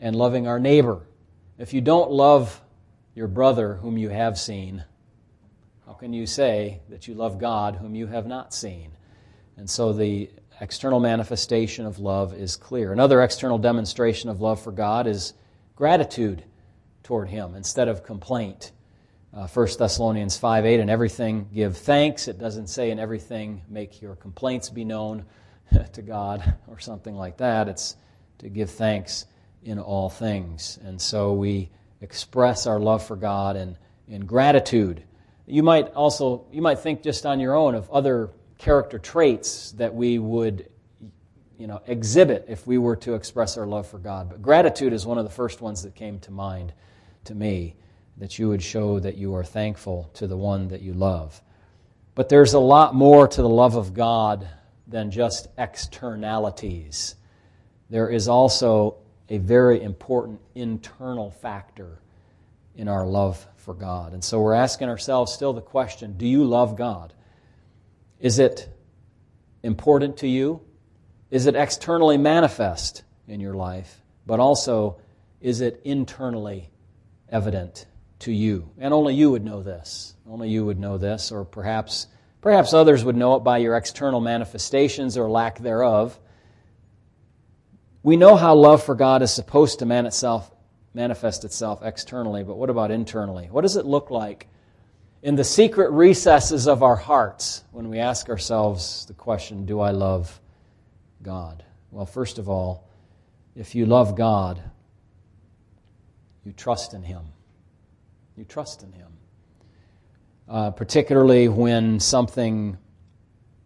and 0.00 0.16
loving 0.16 0.46
our 0.46 0.58
neighbor. 0.58 1.00
If 1.58 1.72
you 1.72 1.80
don't 1.80 2.10
love 2.10 2.60
your 3.14 3.28
brother 3.28 3.74
whom 3.74 3.96
you 3.96 4.08
have 4.08 4.38
seen, 4.38 4.84
how 5.86 5.92
can 5.92 6.12
you 6.12 6.26
say 6.26 6.80
that 6.88 7.06
you 7.06 7.14
love 7.14 7.38
God 7.38 7.76
whom 7.76 7.94
you 7.94 8.08
have 8.08 8.26
not 8.26 8.52
seen? 8.52 8.92
And 9.56 9.70
so 9.70 9.92
the 9.92 10.30
external 10.62 11.00
manifestation 11.00 11.86
of 11.86 11.98
love 11.98 12.32
is 12.32 12.54
clear. 12.54 12.92
Another 12.92 13.20
external 13.20 13.58
demonstration 13.58 14.30
of 14.30 14.40
love 14.40 14.62
for 14.62 14.70
God 14.70 15.08
is 15.08 15.34
gratitude 15.74 16.44
toward 17.02 17.28
Him 17.28 17.56
instead 17.56 17.88
of 17.88 18.04
complaint. 18.04 18.70
Uh, 19.34 19.48
1 19.48 19.68
Thessalonians 19.76 20.38
5 20.38 20.64
8, 20.64 20.78
in 20.78 20.88
everything 20.88 21.48
give 21.52 21.76
thanks. 21.76 22.28
It 22.28 22.38
doesn't 22.38 22.68
say 22.68 22.92
in 22.92 23.00
everything 23.00 23.62
make 23.68 24.00
your 24.00 24.14
complaints 24.14 24.70
be 24.70 24.84
known 24.84 25.24
to 25.94 26.00
God 26.00 26.54
or 26.68 26.78
something 26.78 27.16
like 27.16 27.38
that. 27.38 27.66
It's 27.68 27.96
to 28.38 28.48
give 28.48 28.70
thanks 28.70 29.26
in 29.64 29.80
all 29.80 30.10
things. 30.10 30.78
And 30.84 31.00
so 31.00 31.32
we 31.32 31.70
express 32.00 32.68
our 32.68 32.78
love 32.78 33.04
for 33.04 33.16
God 33.16 33.56
in, 33.56 33.76
in 34.06 34.26
gratitude. 34.26 35.02
You 35.44 35.64
might 35.64 35.88
also 35.88 36.46
you 36.52 36.62
might 36.62 36.78
think 36.78 37.02
just 37.02 37.26
on 37.26 37.40
your 37.40 37.56
own 37.56 37.74
of 37.74 37.90
other 37.90 38.30
character 38.62 38.96
traits 38.96 39.72
that 39.72 39.92
we 39.92 40.20
would 40.20 40.68
you 41.58 41.66
know, 41.66 41.82
exhibit 41.88 42.46
if 42.48 42.64
we 42.64 42.78
were 42.78 42.94
to 42.94 43.14
express 43.14 43.58
our 43.58 43.66
love 43.66 43.88
for 43.88 43.98
God. 43.98 44.30
But 44.30 44.40
gratitude 44.40 44.92
is 44.92 45.04
one 45.04 45.18
of 45.18 45.24
the 45.24 45.30
first 45.30 45.60
ones 45.60 45.82
that 45.82 45.96
came 45.96 46.20
to 46.20 46.30
mind 46.30 46.72
to 47.24 47.34
me, 47.34 47.74
that 48.18 48.38
you 48.38 48.48
would 48.48 48.62
show 48.62 49.00
that 49.00 49.16
you 49.16 49.34
are 49.34 49.42
thankful 49.42 50.10
to 50.14 50.28
the 50.28 50.36
one 50.36 50.68
that 50.68 50.80
you 50.80 50.94
love. 50.94 51.42
But 52.14 52.28
there's 52.28 52.54
a 52.54 52.60
lot 52.60 52.94
more 52.94 53.26
to 53.26 53.42
the 53.42 53.48
love 53.48 53.74
of 53.74 53.94
God 53.94 54.48
than 54.86 55.10
just 55.10 55.48
externalities. 55.58 57.16
There 57.90 58.08
is 58.08 58.28
also 58.28 58.96
a 59.28 59.38
very 59.38 59.82
important 59.82 60.40
internal 60.54 61.32
factor 61.32 62.00
in 62.76 62.86
our 62.86 63.06
love 63.06 63.44
for 63.56 63.74
God. 63.74 64.12
And 64.12 64.22
so 64.22 64.40
we're 64.40 64.54
asking 64.54 64.88
ourselves 64.88 65.32
still 65.32 65.52
the 65.52 65.60
question 65.60 66.16
do 66.16 66.26
you 66.28 66.44
love 66.44 66.76
God? 66.76 67.12
Is 68.22 68.38
it 68.38 68.68
important 69.64 70.18
to 70.18 70.28
you? 70.28 70.60
Is 71.32 71.46
it 71.46 71.56
externally 71.56 72.16
manifest 72.16 73.02
in 73.26 73.40
your 73.40 73.54
life? 73.54 74.00
But 74.24 74.38
also, 74.38 75.00
is 75.40 75.60
it 75.60 75.80
internally 75.84 76.70
evident 77.28 77.84
to 78.20 78.30
you? 78.30 78.70
And 78.78 78.94
only 78.94 79.16
you 79.16 79.32
would 79.32 79.44
know 79.44 79.64
this. 79.64 80.14
Only 80.24 80.50
you 80.50 80.64
would 80.64 80.78
know 80.78 80.98
this, 80.98 81.32
or 81.32 81.44
perhaps, 81.44 82.06
perhaps 82.40 82.72
others 82.72 83.04
would 83.04 83.16
know 83.16 83.34
it 83.34 83.40
by 83.40 83.58
your 83.58 83.76
external 83.76 84.20
manifestations 84.20 85.18
or 85.18 85.28
lack 85.28 85.58
thereof. 85.58 86.16
We 88.04 88.16
know 88.16 88.36
how 88.36 88.54
love 88.54 88.84
for 88.84 88.94
God 88.94 89.22
is 89.22 89.32
supposed 89.32 89.80
to 89.80 89.86
man 89.86 90.06
itself, 90.06 90.48
manifest 90.94 91.44
itself 91.44 91.80
externally, 91.82 92.44
but 92.44 92.56
what 92.56 92.70
about 92.70 92.92
internally? 92.92 93.48
What 93.50 93.62
does 93.62 93.74
it 93.74 93.84
look 93.84 94.12
like 94.12 94.46
in 95.22 95.36
the 95.36 95.44
secret 95.44 95.90
recesses 95.92 96.66
of 96.66 96.82
our 96.82 96.96
hearts 96.96 97.62
when 97.70 97.88
we 97.88 97.98
ask 97.98 98.28
ourselves 98.28 99.06
the 99.06 99.14
question, 99.14 99.64
Do 99.64 99.80
I 99.80 99.90
love 99.90 100.40
God? 101.22 101.64
Well, 101.92 102.06
first 102.06 102.38
of 102.38 102.48
all, 102.48 102.88
if 103.54 103.74
you 103.74 103.86
love 103.86 104.16
God, 104.16 104.62
you 106.44 106.52
trust 106.52 106.92
in 106.92 107.02
Him. 107.02 107.22
You 108.36 108.44
trust 108.44 108.82
in 108.82 108.92
Him. 108.92 109.12
Uh, 110.48 110.70
particularly 110.72 111.48
when 111.48 112.00
something 112.00 112.76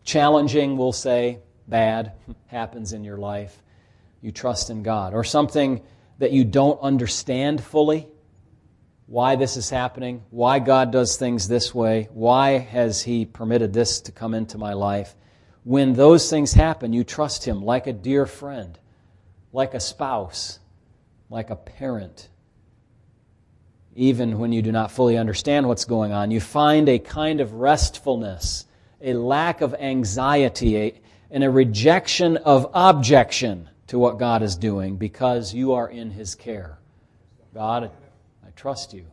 challenging, 0.05 0.77
we'll 0.77 0.93
say, 0.93 1.39
bad, 1.67 2.13
happens 2.49 2.93
in 2.93 3.03
your 3.03 3.17
life 3.17 3.63
you 4.21 4.33
trust 4.33 4.71
in 4.71 4.83
God, 4.83 5.15
or 5.15 5.23
something 5.25 5.83
that 6.19 6.33
you 6.33 6.45
don't 6.45 6.81
understand 6.81 7.63
fully, 7.63 8.09
why 9.07 9.37
this 9.37 9.57
is 9.57 9.71
happening, 9.71 10.23
why 10.31 10.59
God 10.59 10.91
does 10.91 11.17
things 11.17 11.47
this 11.47 11.75
way, 11.75 12.09
why 12.13 12.59
has 12.59 13.03
He 13.03 13.25
permitted 13.25 13.73
this 13.73 14.01
to 14.03 14.13
come 14.13 14.35
into 14.35 14.59
my 14.59 14.73
life. 14.73 15.15
When 15.63 15.95
those 15.95 16.29
things 16.29 16.53
happen, 16.53 16.93
you 16.93 17.05
trust 17.05 17.45
Him 17.45 17.65
like 17.65 17.87
a 17.87 17.93
dear 17.93 18.27
friend, 18.27 18.79
like 19.53 19.75
a 19.75 19.81
spouse, 19.81 20.59
like 21.31 21.51
a 21.51 21.57
parent. 21.57 22.29
Even 23.95 24.39
when 24.39 24.53
you 24.53 24.61
do 24.61 24.73
not 24.73 24.91
fully 24.91 25.17
understand 25.17 25.67
what's 25.67 25.85
going 25.85 26.13
on, 26.13 26.31
you 26.31 26.41
find 26.41 26.89
a 26.89 26.99
kind 26.99 27.41
of 27.41 27.55
restfulness, 27.55 28.67
a 29.01 29.15
lack 29.15 29.61
of 29.61 29.75
anxiety, 29.75 30.77
a, 30.77 31.01
and 31.31 31.45
a 31.45 31.51
rejection 31.51 32.37
of 32.39 32.69
objection 32.75 33.71
to 33.87 33.99
what 33.99 34.19
God 34.19 34.43
is 34.43 34.57
doing 34.57 34.97
because 34.97 35.55
you 35.55 35.73
are 35.75 35.89
in 35.89 36.11
His 36.11 36.35
care. 36.35 36.79
God, 37.55 37.91
trust 38.57 38.93
you. 38.95 39.07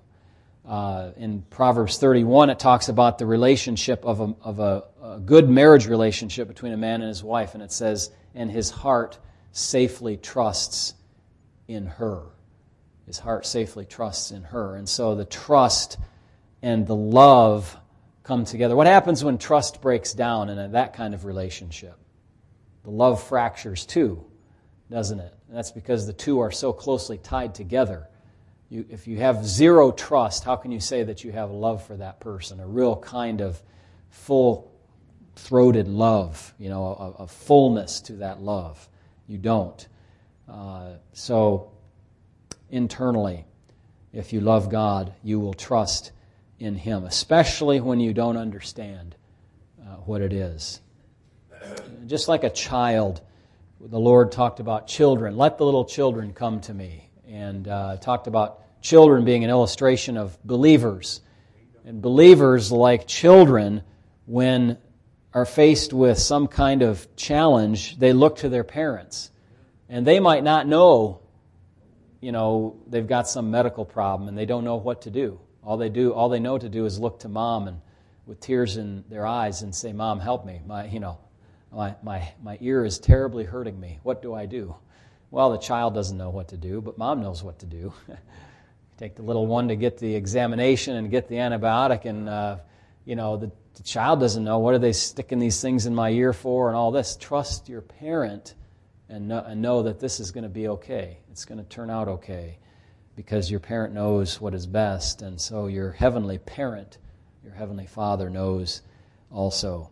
Uh, 0.66 1.12
in 1.18 1.42
Proverbs 1.50 1.98
31, 1.98 2.50
it 2.50 2.58
talks 2.58 2.88
about 2.88 3.18
the 3.18 3.26
relationship 3.26 4.06
of, 4.06 4.22
a, 4.22 4.36
of 4.42 4.60
a, 4.60 4.84
a 5.02 5.20
good 5.20 5.50
marriage 5.50 5.88
relationship 5.88 6.48
between 6.48 6.72
a 6.72 6.78
man 6.78 7.02
and 7.02 7.10
his 7.10 7.24
wife, 7.24 7.54
and 7.54 7.62
it 7.62 7.72
says, 7.72 8.12
and 8.34 8.50
his 8.50 8.70
heart 8.70 9.20
safely 9.52 10.16
trusts 10.16 10.94
in 11.68 11.86
her. 11.86 12.24
His 13.06 13.20
heart 13.20 13.46
safely 13.46 13.86
trusts 13.86 14.32
in 14.32 14.44
her. 14.44 14.76
And 14.76 14.88
so 14.88 15.16
the 15.16 15.26
trust 15.26 15.98
and 16.62 16.88
the 16.88 16.96
love 16.96 17.78
come 18.24 18.46
together. 18.46 18.76
What 18.76 18.88
happens 18.88 19.24
when 19.24 19.38
trust 19.38 19.82
breaks 19.82 20.14
down 20.14 20.50
in 20.50 20.58
a, 20.58 20.70
that 20.70 20.94
kind 20.94 21.14
of 21.14 21.26
relationship? 21.26 21.98
The 22.84 22.92
love 22.92 23.22
fractures 23.22 23.86
too 23.86 24.26
doesn't 24.94 25.20
it? 25.20 25.34
And 25.48 25.58
that's 25.58 25.72
because 25.72 26.06
the 26.06 26.14
two 26.14 26.40
are 26.40 26.52
so 26.52 26.72
closely 26.72 27.18
tied 27.18 27.56
together. 27.56 28.08
You, 28.70 28.86
if 28.90 29.08
you 29.08 29.18
have 29.18 29.46
zero 29.46 29.92
trust, 29.92 30.44
how 30.44 30.56
can 30.56 30.72
you 30.72 30.80
say 30.80 31.04
that 31.04 31.24
you 31.24 31.32
have 31.32 31.52
love 31.52 31.86
for 31.86 31.96
that 31.98 32.20
person? 32.20 32.60
A 32.60 32.68
real 32.68 32.96
kind 32.96 33.42
of 33.42 33.62
full 34.10 34.72
throated 35.36 35.88
love, 35.88 36.54
you 36.58 36.70
know, 36.70 37.16
a, 37.20 37.24
a, 37.24 37.28
fullness 37.28 38.02
to 38.02 38.14
that 38.14 38.42
love. 38.42 38.88
You 39.28 39.38
don't. 39.38 39.88
Uh, 40.48 40.94
so, 41.14 41.72
internally, 42.70 43.46
if 44.12 44.34
you 44.34 44.42
love 44.42 44.70
God, 44.70 45.14
you 45.24 45.40
will 45.40 45.54
trust 45.54 46.12
in 46.60 46.76
Him, 46.76 47.04
especially 47.06 47.82
when 47.82 48.00
you 48.00 48.14
don't 48.14 48.38
understand 48.38 49.16
uh, 49.82 49.96
what 49.98 50.22
it 50.22 50.34
is. 50.34 50.82
Just 52.06 52.28
like 52.28 52.44
a 52.44 52.50
child 52.50 53.22
the 53.80 54.00
Lord 54.00 54.32
talked 54.32 54.60
about 54.60 54.88
children. 54.88 55.36
Let 55.36 55.58
the 55.58 55.66
little 55.66 55.86
children 55.86 56.34
come 56.34 56.62
to 56.62 56.74
me. 56.74 57.10
And 57.34 57.68
uh, 57.68 57.98
talked 57.98 58.28
about 58.28 58.62
children 58.84 59.26
being 59.26 59.44
an 59.44 59.50
illustration 59.50 60.18
of 60.18 60.38
believers. 60.44 61.20
And 61.84 62.00
believers, 62.00 62.72
like 62.72 63.08
children, 63.08 63.82
when 64.28 64.78
are 65.34 65.46
faced 65.46 65.94
with 65.94 66.20
some 66.20 66.48
kind 66.48 66.84
of 66.84 67.08
challenge, 67.16 67.98
they 67.98 68.14
look 68.14 68.36
to 68.38 68.50
their 68.50 68.64
parents. 68.64 69.32
And 69.90 70.06
they 70.06 70.20
might 70.20 70.44
not 70.44 70.68
know, 70.68 71.22
you 72.22 72.32
know, 72.32 72.78
they've 72.86 73.08
got 73.08 73.28
some 73.28 73.50
medical 73.50 73.84
problem 73.84 74.30
and 74.30 74.38
they 74.38 74.46
don't 74.46 74.64
know 74.64 74.76
what 74.76 75.02
to 75.02 75.10
do. 75.10 75.40
All 75.64 75.78
they 75.78 75.90
do, 75.90 76.14
all 76.14 76.30
they 76.30 76.40
know 76.40 76.60
to 76.60 76.70
do 76.70 76.86
is 76.86 77.00
look 77.00 77.22
to 77.22 77.30
mom 77.30 77.68
and 77.68 77.82
with 78.28 78.42
tears 78.42 78.78
in 78.78 79.06
their 79.10 79.26
eyes 79.26 79.64
and 79.64 79.74
say, 79.74 79.92
"Mom, 79.92 80.20
help 80.20 80.46
me. 80.46 80.62
My, 80.68 80.86
you 80.86 81.00
know, 81.00 81.18
my, 81.72 81.96
my, 82.04 82.32
my 82.44 82.60
ear 82.62 82.86
is 82.86 83.00
terribly 83.00 83.44
hurting 83.44 83.80
me. 83.80 84.00
What 84.04 84.22
do 84.22 84.36
I 84.36 84.46
do?" 84.46 84.76
Well, 85.34 85.50
the 85.50 85.58
child 85.58 85.96
doesn't 85.96 86.16
know 86.16 86.30
what 86.30 86.50
to 86.50 86.58
do, 86.58 86.80
but 86.80 87.00
mom 87.00 87.20
knows 87.20 87.42
what 87.42 87.58
to 87.62 87.66
do. 87.66 87.92
Take 89.00 89.16
the 89.16 89.24
little 89.24 89.48
one 89.48 89.70
to 89.70 89.76
get 89.76 89.98
the 89.98 90.14
examination 90.14 90.96
and 90.96 91.10
get 91.10 91.28
the 91.28 91.38
antibiotic, 91.38 92.06
and 92.06 92.30
uh, 92.30 92.58
you 93.04 93.16
know 93.16 93.38
the, 93.38 93.52
the 93.74 93.82
child 93.82 94.20
doesn't 94.20 94.44
know 94.44 94.60
what 94.60 94.76
are 94.76 94.80
they 94.80 94.94
sticking 94.94 95.40
these 95.40 95.60
things 95.60 95.88
in 95.88 95.96
my 95.96 96.12
ear 96.12 96.34
for 96.34 96.68
and 96.68 96.78
all 96.78 96.92
this. 96.92 97.18
Trust 97.20 97.68
your 97.68 97.82
parent 97.82 98.54
and 99.10 99.30
know, 99.30 99.44
and 99.44 99.60
know 99.60 99.82
that 99.82 100.00
this 100.00 100.20
is 100.20 100.30
going 100.30 100.44
to 100.44 100.52
be 100.52 100.68
okay. 100.68 101.18
It's 101.32 101.46
going 101.46 101.58
to 101.58 101.68
turn 101.68 101.90
out 101.90 102.08
okay 102.08 102.60
because 103.16 103.50
your 103.50 103.60
parent 103.60 103.92
knows 103.92 104.40
what 104.40 104.54
is 104.54 104.68
best, 104.68 105.24
and 105.24 105.42
so 105.42 105.66
your 105.66 105.94
heavenly 105.94 106.38
parent, 106.38 107.00
your 107.44 107.56
heavenly 107.56 107.88
Father, 107.88 108.30
knows 108.30 108.84
also. 109.32 109.90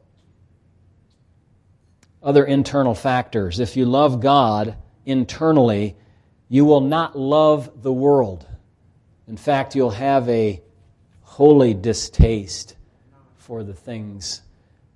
Other 2.22 2.46
internal 2.46 2.94
factors. 2.94 3.60
If 3.60 3.76
you 3.76 3.88
love 3.88 4.20
God 4.20 4.78
internally, 5.06 5.96
you 6.50 6.66
will 6.66 6.82
not 6.82 7.18
love 7.18 7.82
the 7.82 7.94
world. 7.94 8.48
In 9.28 9.38
fact, 9.38 9.76
you'll 9.76 9.92
have 9.92 10.28
a 10.28 10.62
holy 11.22 11.74
distaste 11.74 12.76
for 13.38 13.64
the 13.64 13.74
things 13.74 14.42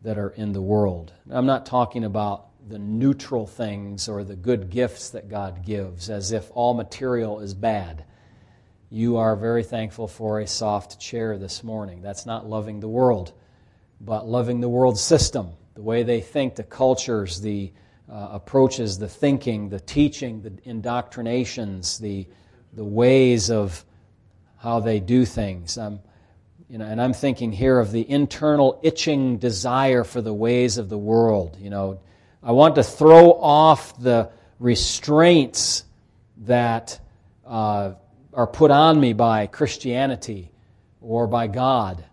that 0.02 0.18
are 0.18 0.30
in 0.30 0.52
the 0.52 0.62
world. 0.62 1.14
I'm 1.30 1.46
not 1.46 1.66
talking 1.66 2.04
about 2.04 2.48
the 2.68 2.80
neutral 2.80 3.48
things 3.48 4.10
or 4.10 4.24
the 4.24 4.36
good 4.36 4.70
gifts 4.70 5.12
that 5.12 5.30
God 5.30 5.66
gives, 5.66 6.10
as 6.10 6.32
if 6.32 6.50
all 6.54 6.74
material 6.74 7.40
is 7.40 7.54
bad. 7.54 8.06
You 8.90 9.18
are 9.18 9.36
very 9.36 9.64
thankful 9.64 10.08
for 10.08 10.40
a 10.40 10.48
soft 10.48 11.00
chair 11.00 11.38
this 11.38 11.64
morning. 11.64 12.02
That's 12.02 12.26
not 12.26 12.48
loving 12.48 12.80
the 12.80 12.88
world, 12.88 13.34
but 14.02 14.28
loving 14.28 14.62
the 14.62 14.70
world 14.70 14.98
system, 14.98 15.52
the 15.74 15.82
way 15.82 16.04
they 16.04 16.22
think, 16.22 16.56
the 16.56 16.64
cultures, 16.64 17.42
the 17.42 17.72
uh, 18.10 18.30
approaches, 18.32 18.98
the 18.98 19.08
thinking, 19.08 19.70
the 19.70 19.80
teaching, 19.80 20.42
the 20.42 20.54
indoctrinations, 20.64 21.98
the, 21.98 22.28
the 22.74 22.84
ways 22.84 23.50
of 23.50 23.84
how 24.58 24.80
they 24.80 25.00
do 25.00 25.26
things. 25.26 25.78
Um, 25.78 26.00
you 26.70 26.78
know, 26.78 26.86
and 26.86 27.02
I'm 27.02 27.14
thinking 27.14 27.52
here 27.52 27.80
of 27.80 27.92
the 27.92 28.10
internal 28.10 28.80
itching 28.84 29.38
desire 29.38 30.04
for 30.04 30.22
the 30.22 30.34
ways 30.34 30.78
of 30.78 30.90
the 30.90 30.98
world. 30.98 31.58
You 31.60 31.70
know, 31.70 32.00
I 32.42 32.52
want 32.52 32.76
to 32.76 32.84
throw 32.84 33.34
off 33.34 34.00
the 34.00 34.30
restraints 34.60 35.84
that 36.38 37.00
uh, 37.46 37.94
are 38.34 38.48
put 38.48 38.72
on 38.72 39.00
me 39.00 39.14
by 39.14 39.48
Christianity 39.48 40.52
or 41.02 41.28
by 41.28 41.48
God. 41.48 42.04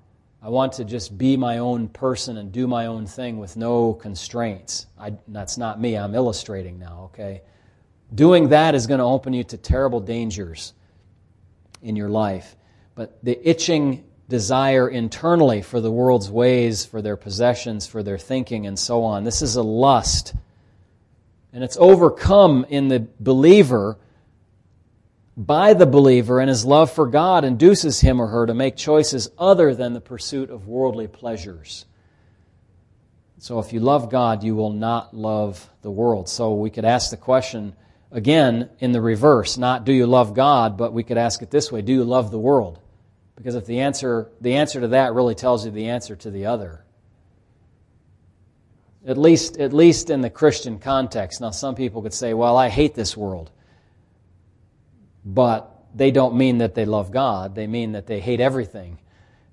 I 0.45 0.49
want 0.49 0.73
to 0.75 0.85
just 0.85 1.17
be 1.17 1.37
my 1.37 1.59
own 1.59 1.87
person 1.87 2.37
and 2.37 2.51
do 2.51 2.67
my 2.67 2.87
own 2.87 3.07
thing 3.07 3.39
with 3.39 3.57
no 3.57 3.95
constraints. 3.95 4.87
I, 4.99 5.15
that's 5.29 5.57
not 5.57 5.81
me, 5.81 5.97
I'm 5.97 6.17
illustrating 6.17 6.81
now, 6.81 7.11
okay? 7.13 7.43
Doing 8.13 8.49
that 8.49 8.75
is 8.75 8.89
going 8.89 8.99
to 8.99 9.05
open 9.05 9.35
you 9.35 9.45
to 9.45 9.57
terrible 9.57 10.01
dangers 10.01 10.73
in 11.81 11.95
your 11.95 12.09
life. 12.09 12.57
But 12.97 13.23
the 13.23 13.39
itching 13.49 14.05
desire 14.29 14.89
internally 14.89 15.63
for 15.63 15.81
the 15.81 15.93
world's 15.93 16.29
ways, 16.29 16.85
for 16.85 17.01
their 17.01 17.17
possessions, 17.17 17.87
for 17.87 18.03
their 18.03 18.19
thinking, 18.19 18.67
and 18.67 18.77
so 18.77 19.05
on, 19.05 19.23
this 19.23 19.43
is 19.43 19.55
a 19.55 19.63
lust. 19.63 20.35
And 21.53 21.63
it's 21.63 21.77
overcome 21.79 22.67
in 22.69 22.89
the 22.89 23.07
believer 23.21 23.97
by 25.37 25.73
the 25.75 25.87
believer 25.87 26.41
and 26.41 26.49
his 26.49 26.65
love 26.65 26.93
for 26.93 27.07
God 27.07 27.45
induces 27.45 28.01
him 28.01 28.21
or 28.21 28.27
her 28.27 28.47
to 28.47 28.55
make 28.55 28.77
choices 28.77 29.31
other 29.39 29.75
than 29.75 29.93
the 29.93 30.01
pursuit 30.01 30.51
of 30.51 30.69
worldly 30.69 31.09
pleasures. 31.09 31.87
So 33.39 33.59
if 33.59 33.73
you 33.73 33.81
love 33.81 34.11
God, 34.11 34.45
you 34.45 34.55
will 34.55 34.71
not 34.71 35.17
love 35.17 35.69
the 35.81 35.91
world. 35.91 36.29
So 36.29 36.55
we 36.55 36.71
could 36.71 36.85
ask 36.85 37.11
the 37.11 37.17
question 37.17 37.75
again 38.11 38.69
in 38.79 38.93
the 38.93 39.01
reverse, 39.01 39.57
not 39.57 39.85
do 39.85 39.93
you 39.93 40.07
love 40.07 40.35
God, 40.35 40.77
but 40.77 40.93
we 40.93 41.03
could 41.03 41.17
ask 41.17 41.43
it 41.43 41.51
this 41.51 41.73
way, 41.73 41.83
do 41.83 41.93
you 41.93 42.05
love 42.05 42.31
the 42.31 42.39
world? 42.39 42.79
Because 43.35 43.55
if 43.55 43.67
the 43.67 43.81
answer 43.81 44.29
the 44.41 44.55
answer 44.55 44.81
to 44.83 44.89
that 44.89 45.15
really 45.15 45.35
tells 45.35 45.65
you 45.65 45.73
the 45.73 45.89
answer 45.89 46.15
to 46.15 46.31
the 46.31 46.47
other. 46.47 46.85
At 49.05 49.19
least 49.19 49.57
at 49.57 49.73
least 49.73 50.11
in 50.11 50.21
the 50.21 50.31
Christian 50.31 50.79
context. 50.79 51.41
Now 51.41 51.51
some 51.51 51.75
people 51.75 52.03
could 52.03 52.15
say, 52.15 52.35
well, 52.35 52.57
I 52.57 52.69
hate 52.69 52.95
this 52.95 53.17
world 53.17 53.51
but 55.25 55.85
they 55.95 56.11
don't 56.11 56.37
mean 56.37 56.59
that 56.59 56.75
they 56.75 56.85
love 56.85 57.11
God. 57.11 57.55
They 57.55 57.67
mean 57.67 57.93
that 57.93 58.07
they 58.07 58.21
hate 58.21 58.41
everything. 58.41 58.99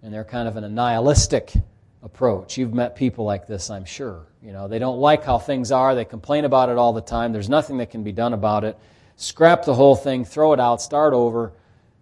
And 0.01 0.13
they're 0.13 0.23
kind 0.23 0.47
of 0.47 0.55
an 0.55 0.73
nihilistic 0.73 1.53
approach. 2.01 2.57
You've 2.57 2.73
met 2.73 2.95
people 2.95 3.25
like 3.25 3.47
this, 3.47 3.69
I'm 3.69 3.85
sure. 3.85 4.25
You 4.41 4.53
know, 4.53 4.67
they 4.67 4.79
don't 4.79 4.99
like 4.99 5.23
how 5.23 5.37
things 5.37 5.71
are. 5.71 5.95
They 5.95 6.05
complain 6.05 6.45
about 6.45 6.69
it 6.69 6.77
all 6.77 6.93
the 6.93 7.01
time. 7.01 7.33
There's 7.33 7.49
nothing 7.49 7.77
that 7.77 7.89
can 7.89 8.03
be 8.03 8.13
done 8.13 8.33
about 8.33 8.63
it. 8.63 8.77
Scrap 9.17 9.65
the 9.65 9.73
whole 9.73 9.97
thing, 9.97 10.23
throw 10.23 10.53
it 10.53 10.59
out, 10.59 10.81
start 10.81 11.13
over. 11.13 11.53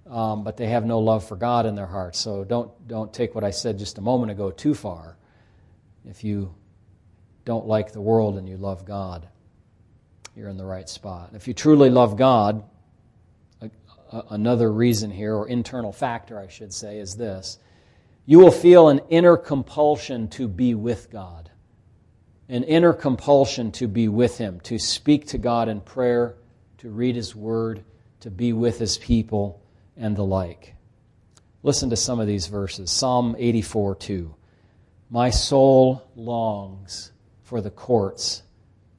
Um, 0.07 0.43
but 0.43 0.55
they 0.55 0.67
have 0.67 0.85
no 0.85 0.99
love 0.99 1.27
for 1.27 1.35
God 1.35 1.65
in 1.65 1.75
their 1.75 1.87
hearts. 1.87 2.17
So 2.19 2.45
don't 2.45 2.71
don't 2.87 3.13
take 3.13 3.35
what 3.35 3.43
I 3.43 3.51
said 3.51 3.77
just 3.77 3.97
a 3.97 4.01
moment 4.01 4.31
ago 4.31 4.51
too 4.51 4.73
far. 4.73 5.17
If 6.09 6.23
you 6.23 6.53
don't 7.43 7.65
like 7.65 7.91
the 7.91 7.99
world 7.99 8.37
and 8.37 8.47
you 8.47 8.55
love 8.55 8.85
God, 8.85 9.27
you're 10.33 10.47
in 10.47 10.55
the 10.55 10.65
right 10.65 10.87
spot. 10.87 11.31
If 11.33 11.47
you 11.47 11.53
truly 11.53 11.89
love 11.89 12.15
God, 12.15 12.63
another 14.29 14.71
reason 14.71 15.11
here, 15.11 15.35
or 15.35 15.47
internal 15.47 15.91
factor, 15.91 16.39
I 16.39 16.47
should 16.47 16.73
say, 16.73 16.99
is 16.99 17.15
this. 17.15 17.59
You 18.25 18.39
will 18.39 18.51
feel 18.51 18.89
an 18.89 19.01
inner 19.09 19.37
compulsion 19.37 20.27
to 20.29 20.47
be 20.47 20.75
with 20.75 21.09
God, 21.09 21.49
an 22.49 22.63
inner 22.63 22.93
compulsion 22.93 23.71
to 23.73 23.87
be 23.87 24.07
with 24.07 24.37
Him, 24.37 24.59
to 24.61 24.77
speak 24.77 25.27
to 25.27 25.37
God 25.37 25.69
in 25.69 25.81
prayer, 25.81 26.35
to 26.79 26.89
read 26.89 27.15
His 27.15 27.35
Word, 27.35 27.83
to 28.21 28.29
be 28.29 28.53
with 28.53 28.79
His 28.79 28.97
people, 28.97 29.61
and 29.95 30.15
the 30.15 30.23
like. 30.23 30.75
Listen 31.63 31.89
to 31.89 31.95
some 31.95 32.19
of 32.19 32.27
these 32.27 32.47
verses 32.47 32.91
Psalm 32.91 33.35
84 33.37 33.95
2. 33.95 34.35
My 35.09 35.29
soul 35.29 36.09
longs 36.15 37.11
for 37.43 37.61
the 37.61 37.71
courts 37.71 38.43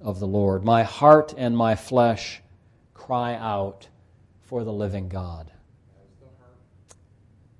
of 0.00 0.20
the 0.20 0.26
Lord. 0.26 0.64
My 0.64 0.82
heart 0.82 1.34
and 1.36 1.56
my 1.56 1.74
flesh 1.74 2.42
cry 2.94 3.34
out 3.34 3.88
for 4.48 4.64
the 4.64 4.72
living 4.72 5.10
God. 5.10 5.52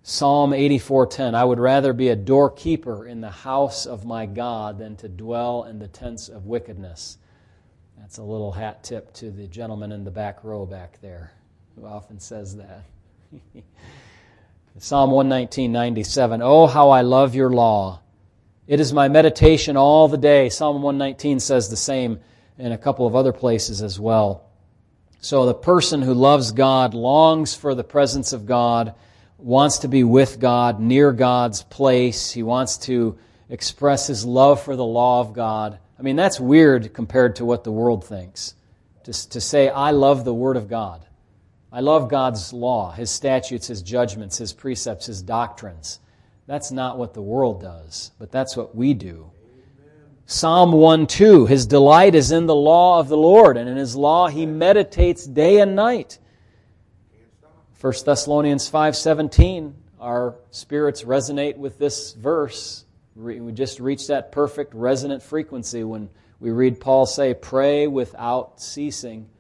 Psalm 0.03 0.55
84:10 0.55 1.35
I 1.35 1.44
would 1.44 1.61
rather 1.61 1.92
be 1.92 2.09
a 2.09 2.16
doorkeeper 2.16 3.07
in 3.07 3.20
the 3.20 3.31
house 3.31 3.85
of 3.85 4.07
my 4.07 4.24
God 4.24 4.79
than 4.79 4.96
to 4.96 5.09
dwell 5.09 5.64
in 5.64 5.81
the 5.81 5.87
tents 5.87 6.31
of 6.31 6.46
wickedness. 6.46 7.18
That's 7.98 8.16
a 8.16 8.22
little 8.22 8.53
hat 8.53 8.83
tip 8.83 9.12
to 9.14 9.31
the 9.31 9.46
gentleman 9.46 9.92
in 9.92 10.05
the 10.05 10.11
back 10.11 10.42
row 10.42 10.64
back 10.64 10.98
there 11.03 11.33
who 11.77 11.85
often 11.85 12.20
says 12.20 12.57
that. 12.57 12.85
Psalm 14.79 15.11
119:97 15.11 16.40
Oh 16.42 16.66
how 16.66 16.88
I 16.88 17.03
love 17.03 17.35
your 17.35 17.51
law. 17.51 18.01
It 18.66 18.81
is 18.81 18.94
my 18.94 19.09
meditation 19.09 19.77
all 19.77 20.09
the 20.09 20.16
day. 20.16 20.48
Psalm 20.48 20.81
119 20.81 21.38
says 21.38 21.68
the 21.68 21.77
same 21.77 22.20
in 22.57 22.72
a 22.72 22.79
couple 22.79 23.07
of 23.07 23.14
other 23.14 23.35
places 23.35 23.83
as 23.83 24.01
well. 24.01 24.47
So 25.20 25.46
the 25.46 25.54
person 25.54 26.02
who 26.02 26.14
loves 26.14 26.52
God 26.52 26.94
longs 26.94 27.54
for 27.54 27.74
the 27.74 27.85
presence 27.85 28.33
of 28.33 28.46
God, 28.46 28.94
wants 29.38 29.78
to 29.78 29.88
be 29.88 30.04
with 30.04 30.40
God, 30.40 30.81
near 30.81 31.12
God's 31.12 31.62
place. 31.62 32.31
He 32.31 32.42
wants 32.42 32.78
to 32.78 33.18
express 33.48 34.07
his 34.07 34.24
love 34.24 34.62
for 34.62 34.76
the 34.76 34.85
law 34.85 35.20
of 35.20 35.33
God. 35.33 35.78
I 35.98 36.02
mean, 36.02 36.16
that's 36.16 36.38
weird 36.38 36.92
compared 36.94 37.37
to 37.37 37.44
what 37.44 37.64
the 37.64 37.72
world 37.72 38.04
thinks. 38.04 38.54
To, 39.04 39.28
to 39.31 39.40
say, 39.40 39.68
I 39.68 39.90
love 39.92 40.24
the 40.24 40.35
Word 40.35 40.57
of 40.57 40.68
God. 40.68 41.04
I 41.72 41.81
love 41.81 42.09
God's 42.09 42.52
law, 42.52 42.92
His 42.92 43.11
statutes, 43.11 43.66
His 43.66 43.83
judgments, 43.83 44.38
His 44.38 44.52
precepts, 44.52 45.07
His 45.07 45.22
doctrines. 45.22 45.98
That's 46.46 46.70
not 46.70 46.98
what 46.98 47.14
the 47.14 47.22
world 47.22 47.61
does, 47.61 48.12
but 48.18 48.31
that's 48.31 48.57
what 48.57 48.74
we 48.74 48.94
do. 48.94 49.31
Psalm 50.30 50.72
1 50.72 51.06
2, 51.06 51.46
his 51.46 51.64
delight 51.64 52.14
is 52.14 52.32
in 52.32 52.44
the 52.44 52.54
law 52.54 53.00
of 53.00 53.08
the 53.08 53.16
Lord, 53.16 53.56
and 53.56 53.66
in 53.66 53.78
his 53.78 53.96
law 53.96 54.28
he 54.28 54.44
meditates 54.44 55.24
day 55.24 55.58
and 55.58 55.74
night. 55.74 56.18
1 57.80 58.04
Thessalonians 58.04 58.68
5:17, 58.68 59.72
our 59.98 60.34
spirits 60.50 61.02
resonate 61.02 61.56
with 61.56 61.78
this 61.78 62.12
verse. 62.12 62.84
We 63.16 63.52
just 63.52 63.80
reach 63.80 64.06
that 64.08 64.30
perfect 64.30 64.74
resonant 64.74 65.22
frequency 65.22 65.82
when 65.82 66.10
we 66.40 66.50
read 66.50 66.78
Paul 66.78 67.06
say, 67.06 67.32
"Pray 67.32 67.86
without 67.86 68.60
ceasing." 68.60 69.30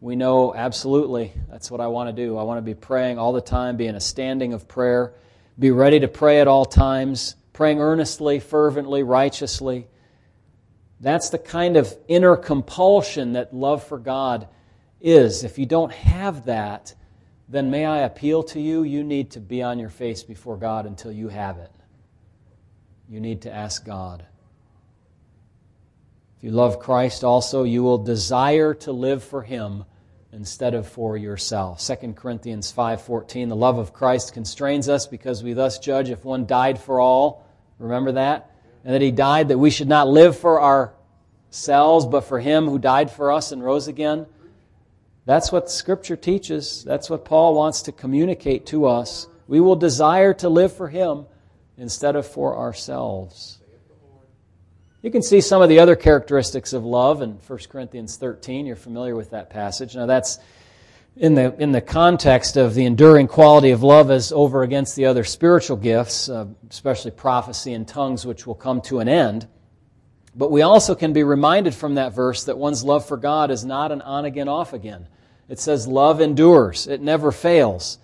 We 0.00 0.14
know 0.14 0.54
absolutely 0.54 1.32
that's 1.50 1.68
what 1.68 1.80
I 1.80 1.88
want 1.88 2.14
to 2.14 2.24
do. 2.24 2.38
I 2.38 2.44
want 2.44 2.58
to 2.58 2.62
be 2.62 2.74
praying 2.74 3.18
all 3.18 3.32
the 3.32 3.40
time, 3.40 3.76
be 3.76 3.88
in 3.88 3.96
a 3.96 4.00
standing 4.00 4.52
of 4.52 4.68
prayer, 4.68 5.14
be 5.58 5.72
ready 5.72 5.98
to 5.98 6.06
pray 6.06 6.40
at 6.40 6.46
all 6.46 6.64
times 6.64 7.34
praying 7.52 7.80
earnestly, 7.80 8.38
fervently, 8.38 9.02
righteously. 9.02 9.88
That's 11.02 11.30
the 11.30 11.38
kind 11.38 11.76
of 11.76 11.92
inner 12.06 12.36
compulsion 12.36 13.32
that 13.32 13.52
love 13.52 13.82
for 13.82 13.98
God 13.98 14.46
is. 15.00 15.42
If 15.42 15.58
you 15.58 15.66
don't 15.66 15.90
have 15.92 16.46
that, 16.46 16.94
then 17.48 17.72
may 17.72 17.84
I 17.84 17.98
appeal 17.98 18.44
to 18.44 18.60
you? 18.60 18.84
You 18.84 19.02
need 19.02 19.32
to 19.32 19.40
be 19.40 19.62
on 19.62 19.80
your 19.80 19.90
face 19.90 20.22
before 20.22 20.56
God 20.56 20.86
until 20.86 21.10
you 21.10 21.28
have 21.28 21.58
it. 21.58 21.72
You 23.08 23.18
need 23.18 23.42
to 23.42 23.52
ask 23.52 23.84
God. 23.84 24.24
If 26.36 26.44
you 26.44 26.52
love 26.52 26.78
Christ 26.78 27.24
also, 27.24 27.64
you 27.64 27.82
will 27.82 27.98
desire 27.98 28.72
to 28.74 28.92
live 28.92 29.24
for 29.24 29.42
Him 29.42 29.84
instead 30.32 30.72
of 30.72 30.86
for 30.86 31.16
yourself. 31.16 31.80
2 31.80 32.14
Corinthians 32.14 32.72
5:14 32.72 33.48
The 33.48 33.56
love 33.56 33.78
of 33.78 33.92
Christ 33.92 34.32
constrains 34.34 34.88
us 34.88 35.08
because 35.08 35.42
we 35.42 35.52
thus 35.52 35.80
judge 35.80 36.10
if 36.10 36.24
one 36.24 36.46
died 36.46 36.80
for 36.80 37.00
all, 37.00 37.44
remember 37.80 38.12
that? 38.12 38.51
And 38.84 38.94
that 38.94 39.02
he 39.02 39.10
died 39.10 39.48
that 39.48 39.58
we 39.58 39.70
should 39.70 39.88
not 39.88 40.08
live 40.08 40.36
for 40.36 40.60
ourselves 40.60 42.06
but 42.06 42.22
for 42.22 42.40
him 42.40 42.66
who 42.66 42.78
died 42.78 43.10
for 43.10 43.30
us 43.30 43.52
and 43.52 43.62
rose 43.62 43.88
again. 43.88 44.26
That's 45.24 45.52
what 45.52 45.70
scripture 45.70 46.16
teaches. 46.16 46.82
That's 46.82 47.08
what 47.08 47.24
Paul 47.24 47.54
wants 47.54 47.82
to 47.82 47.92
communicate 47.92 48.66
to 48.66 48.86
us. 48.86 49.28
We 49.46 49.60
will 49.60 49.76
desire 49.76 50.34
to 50.34 50.48
live 50.48 50.74
for 50.74 50.88
him 50.88 51.26
instead 51.76 52.16
of 52.16 52.26
for 52.26 52.56
ourselves. 52.56 53.58
You 55.02 55.10
can 55.10 55.22
see 55.22 55.40
some 55.40 55.62
of 55.62 55.68
the 55.68 55.80
other 55.80 55.96
characteristics 55.96 56.72
of 56.72 56.84
love 56.84 57.22
in 57.22 57.32
1 57.32 57.58
Corinthians 57.68 58.16
13. 58.16 58.66
You're 58.66 58.76
familiar 58.76 59.16
with 59.16 59.30
that 59.30 59.50
passage. 59.50 59.96
Now, 59.96 60.06
that's 60.06 60.38
in 61.16 61.34
the, 61.34 61.54
in 61.60 61.72
the 61.72 61.80
context 61.80 62.56
of 62.56 62.74
the 62.74 62.84
enduring 62.84 63.28
quality 63.28 63.70
of 63.70 63.82
love 63.82 64.10
as 64.10 64.32
over 64.32 64.62
against 64.62 64.96
the 64.96 65.06
other 65.06 65.24
spiritual 65.24 65.76
gifts, 65.76 66.28
uh, 66.28 66.46
especially 66.70 67.10
prophecy 67.10 67.74
and 67.74 67.86
tongues, 67.86 68.24
which 68.24 68.46
will 68.46 68.54
come 68.54 68.80
to 68.82 69.00
an 69.00 69.08
end. 69.08 69.46
But 70.34 70.50
we 70.50 70.62
also 70.62 70.94
can 70.94 71.12
be 71.12 71.22
reminded 71.22 71.74
from 71.74 71.96
that 71.96 72.14
verse 72.14 72.44
that 72.44 72.56
one's 72.56 72.82
love 72.82 73.06
for 73.06 73.18
God 73.18 73.50
is 73.50 73.64
not 73.64 73.92
an 73.92 74.00
on 74.00 74.24
again, 74.24 74.48
off 74.48 74.72
again. 74.72 75.06
It 75.48 75.58
says 75.58 75.86
love 75.86 76.20
endures, 76.20 76.86
it 76.86 77.02
never 77.02 77.30
fails. 77.30 77.98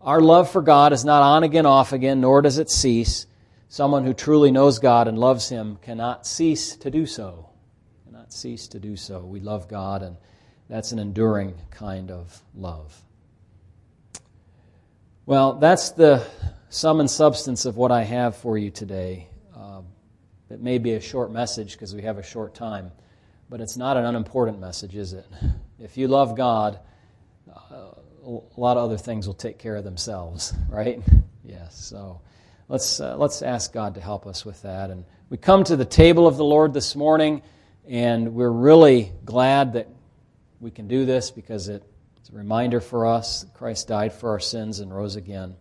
Our 0.00 0.20
love 0.20 0.50
for 0.50 0.62
God 0.62 0.92
is 0.92 1.04
not 1.04 1.22
on 1.22 1.44
again, 1.44 1.66
off 1.66 1.92
again, 1.92 2.20
nor 2.20 2.42
does 2.42 2.58
it 2.58 2.70
cease. 2.70 3.26
Someone 3.68 4.04
who 4.04 4.14
truly 4.14 4.50
knows 4.50 4.78
God 4.78 5.06
and 5.06 5.18
loves 5.18 5.48
Him 5.48 5.76
cannot 5.82 6.26
cease 6.26 6.76
to 6.76 6.90
do 6.90 7.04
so. 7.04 7.50
Cannot 8.04 8.32
cease 8.32 8.66
to 8.68 8.80
do 8.80 8.96
so. 8.96 9.20
We 9.20 9.40
love 9.40 9.68
God, 9.68 10.02
and 10.02 10.16
that's 10.68 10.92
an 10.92 10.98
enduring 10.98 11.54
kind 11.70 12.10
of 12.10 12.42
love. 12.54 13.02
Well, 15.24 15.54
that's 15.54 15.90
the 15.90 16.26
sum 16.68 17.00
and 17.00 17.10
substance 17.10 17.64
of 17.64 17.76
what 17.76 17.90
I 17.90 18.02
have 18.02 18.36
for 18.36 18.58
you 18.58 18.70
today. 18.70 19.28
Uh, 19.56 19.82
it 20.50 20.60
may 20.60 20.78
be 20.78 20.92
a 20.92 21.00
short 21.00 21.32
message 21.32 21.72
because 21.72 21.94
we 21.94 22.02
have 22.02 22.18
a 22.18 22.22
short 22.22 22.54
time, 22.54 22.92
but 23.48 23.60
it's 23.60 23.76
not 23.76 23.96
an 23.96 24.04
unimportant 24.04 24.60
message, 24.60 24.94
is 24.94 25.12
it? 25.12 25.26
If 25.78 25.96
you 25.96 26.08
love 26.08 26.36
God, 26.36 26.80
uh, 27.48 27.92
a 28.24 28.60
lot 28.60 28.76
of 28.76 28.84
other 28.84 28.98
things 28.98 29.26
will 29.26 29.34
take 29.34 29.58
care 29.58 29.76
of 29.76 29.84
themselves, 29.84 30.52
right? 30.68 31.00
Yes, 31.44 31.78
so 31.78 32.20
let's, 32.68 33.00
uh, 33.00 33.16
let's 33.16 33.42
ask 33.42 33.72
God 33.72 33.94
to 33.94 34.00
help 34.00 34.26
us 34.26 34.44
with 34.44 34.60
that. 34.62 34.90
And 34.90 35.04
we 35.30 35.36
come 35.36 35.64
to 35.64 35.76
the 35.76 35.84
table 35.84 36.26
of 36.26 36.36
the 36.36 36.44
Lord 36.44 36.74
this 36.74 36.96
morning, 36.96 37.42
and 37.86 38.34
we're 38.34 38.50
really 38.50 39.12
glad 39.24 39.74
that 39.74 39.88
we 40.60 40.70
can 40.70 40.88
do 40.88 41.04
this 41.04 41.30
because 41.30 41.68
it's 41.68 42.30
a 42.30 42.36
reminder 42.36 42.80
for 42.80 43.06
us 43.06 43.42
that 43.42 43.54
Christ 43.54 43.88
died 43.88 44.12
for 44.12 44.30
our 44.30 44.40
sins 44.40 44.80
and 44.80 44.94
rose 44.94 45.16
again. 45.16 45.56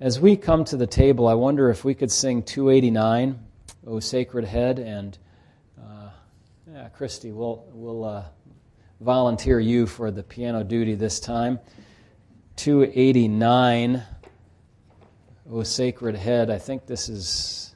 As 0.00 0.20
we 0.20 0.36
come 0.36 0.64
to 0.66 0.76
the 0.76 0.86
table, 0.86 1.26
I 1.26 1.34
wonder 1.34 1.70
if 1.70 1.84
we 1.84 1.94
could 1.94 2.10
sing 2.10 2.42
289, 2.42 3.38
O 3.86 4.00
Sacred 4.00 4.44
Head, 4.44 4.78
and 4.78 5.18
uh, 5.80 6.10
yeah, 6.72 6.88
Christy, 6.88 7.32
we'll, 7.32 7.64
we'll 7.72 8.04
uh, 8.04 8.24
volunteer 9.00 9.58
you 9.60 9.86
for 9.86 10.10
the 10.10 10.22
piano 10.22 10.62
duty 10.64 10.94
this 10.94 11.20
time. 11.20 11.58
289. 12.56 14.02
O 15.50 15.62
Sacred 15.62 16.14
Head. 16.14 16.50
I 16.50 16.58
think 16.58 16.86
this 16.86 17.08
is 17.08 17.74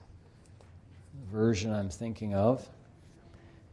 the 1.14 1.36
version 1.36 1.72
I'm 1.72 1.88
thinking 1.88 2.34
of. 2.34 2.68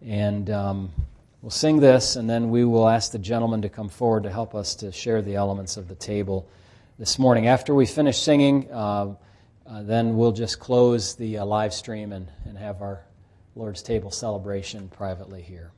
And 0.02 0.50
um, 0.50 0.92
we'll 1.42 1.50
sing 1.50 1.80
this, 1.80 2.16
and 2.16 2.30
then 2.30 2.50
we 2.50 2.66
will 2.66 2.88
ask 2.88 3.12
the 3.12 3.20
gentleman 3.20 3.62
to 3.62 3.70
come 3.70 3.90
forward 3.90 4.24
to 4.24 4.30
help 4.30 4.56
us 4.56 4.76
to 4.76 4.92
share 4.92 5.22
the 5.22 5.36
elements 5.36 5.78
of 5.78 5.88
the 5.88 5.96
table 5.96 6.48
this 6.98 7.18
morning. 7.18 7.48
After 7.48 7.74
we 7.74 7.86
finish 7.86 8.20
singing, 8.20 8.72
uh, 8.72 9.16
uh, 9.66 9.84
then 9.84 10.18
we'll 10.18 10.32
just 10.32 10.60
close 10.60 11.16
the 11.16 11.38
uh, 11.38 11.46
live 11.46 11.74
stream 11.74 12.12
and, 12.12 12.28
and 12.46 12.58
have 12.58 12.82
our 12.82 13.02
Lord's 13.56 13.82
table 13.82 14.12
celebration 14.12 14.90
privately 14.90 15.42
here. 15.42 15.72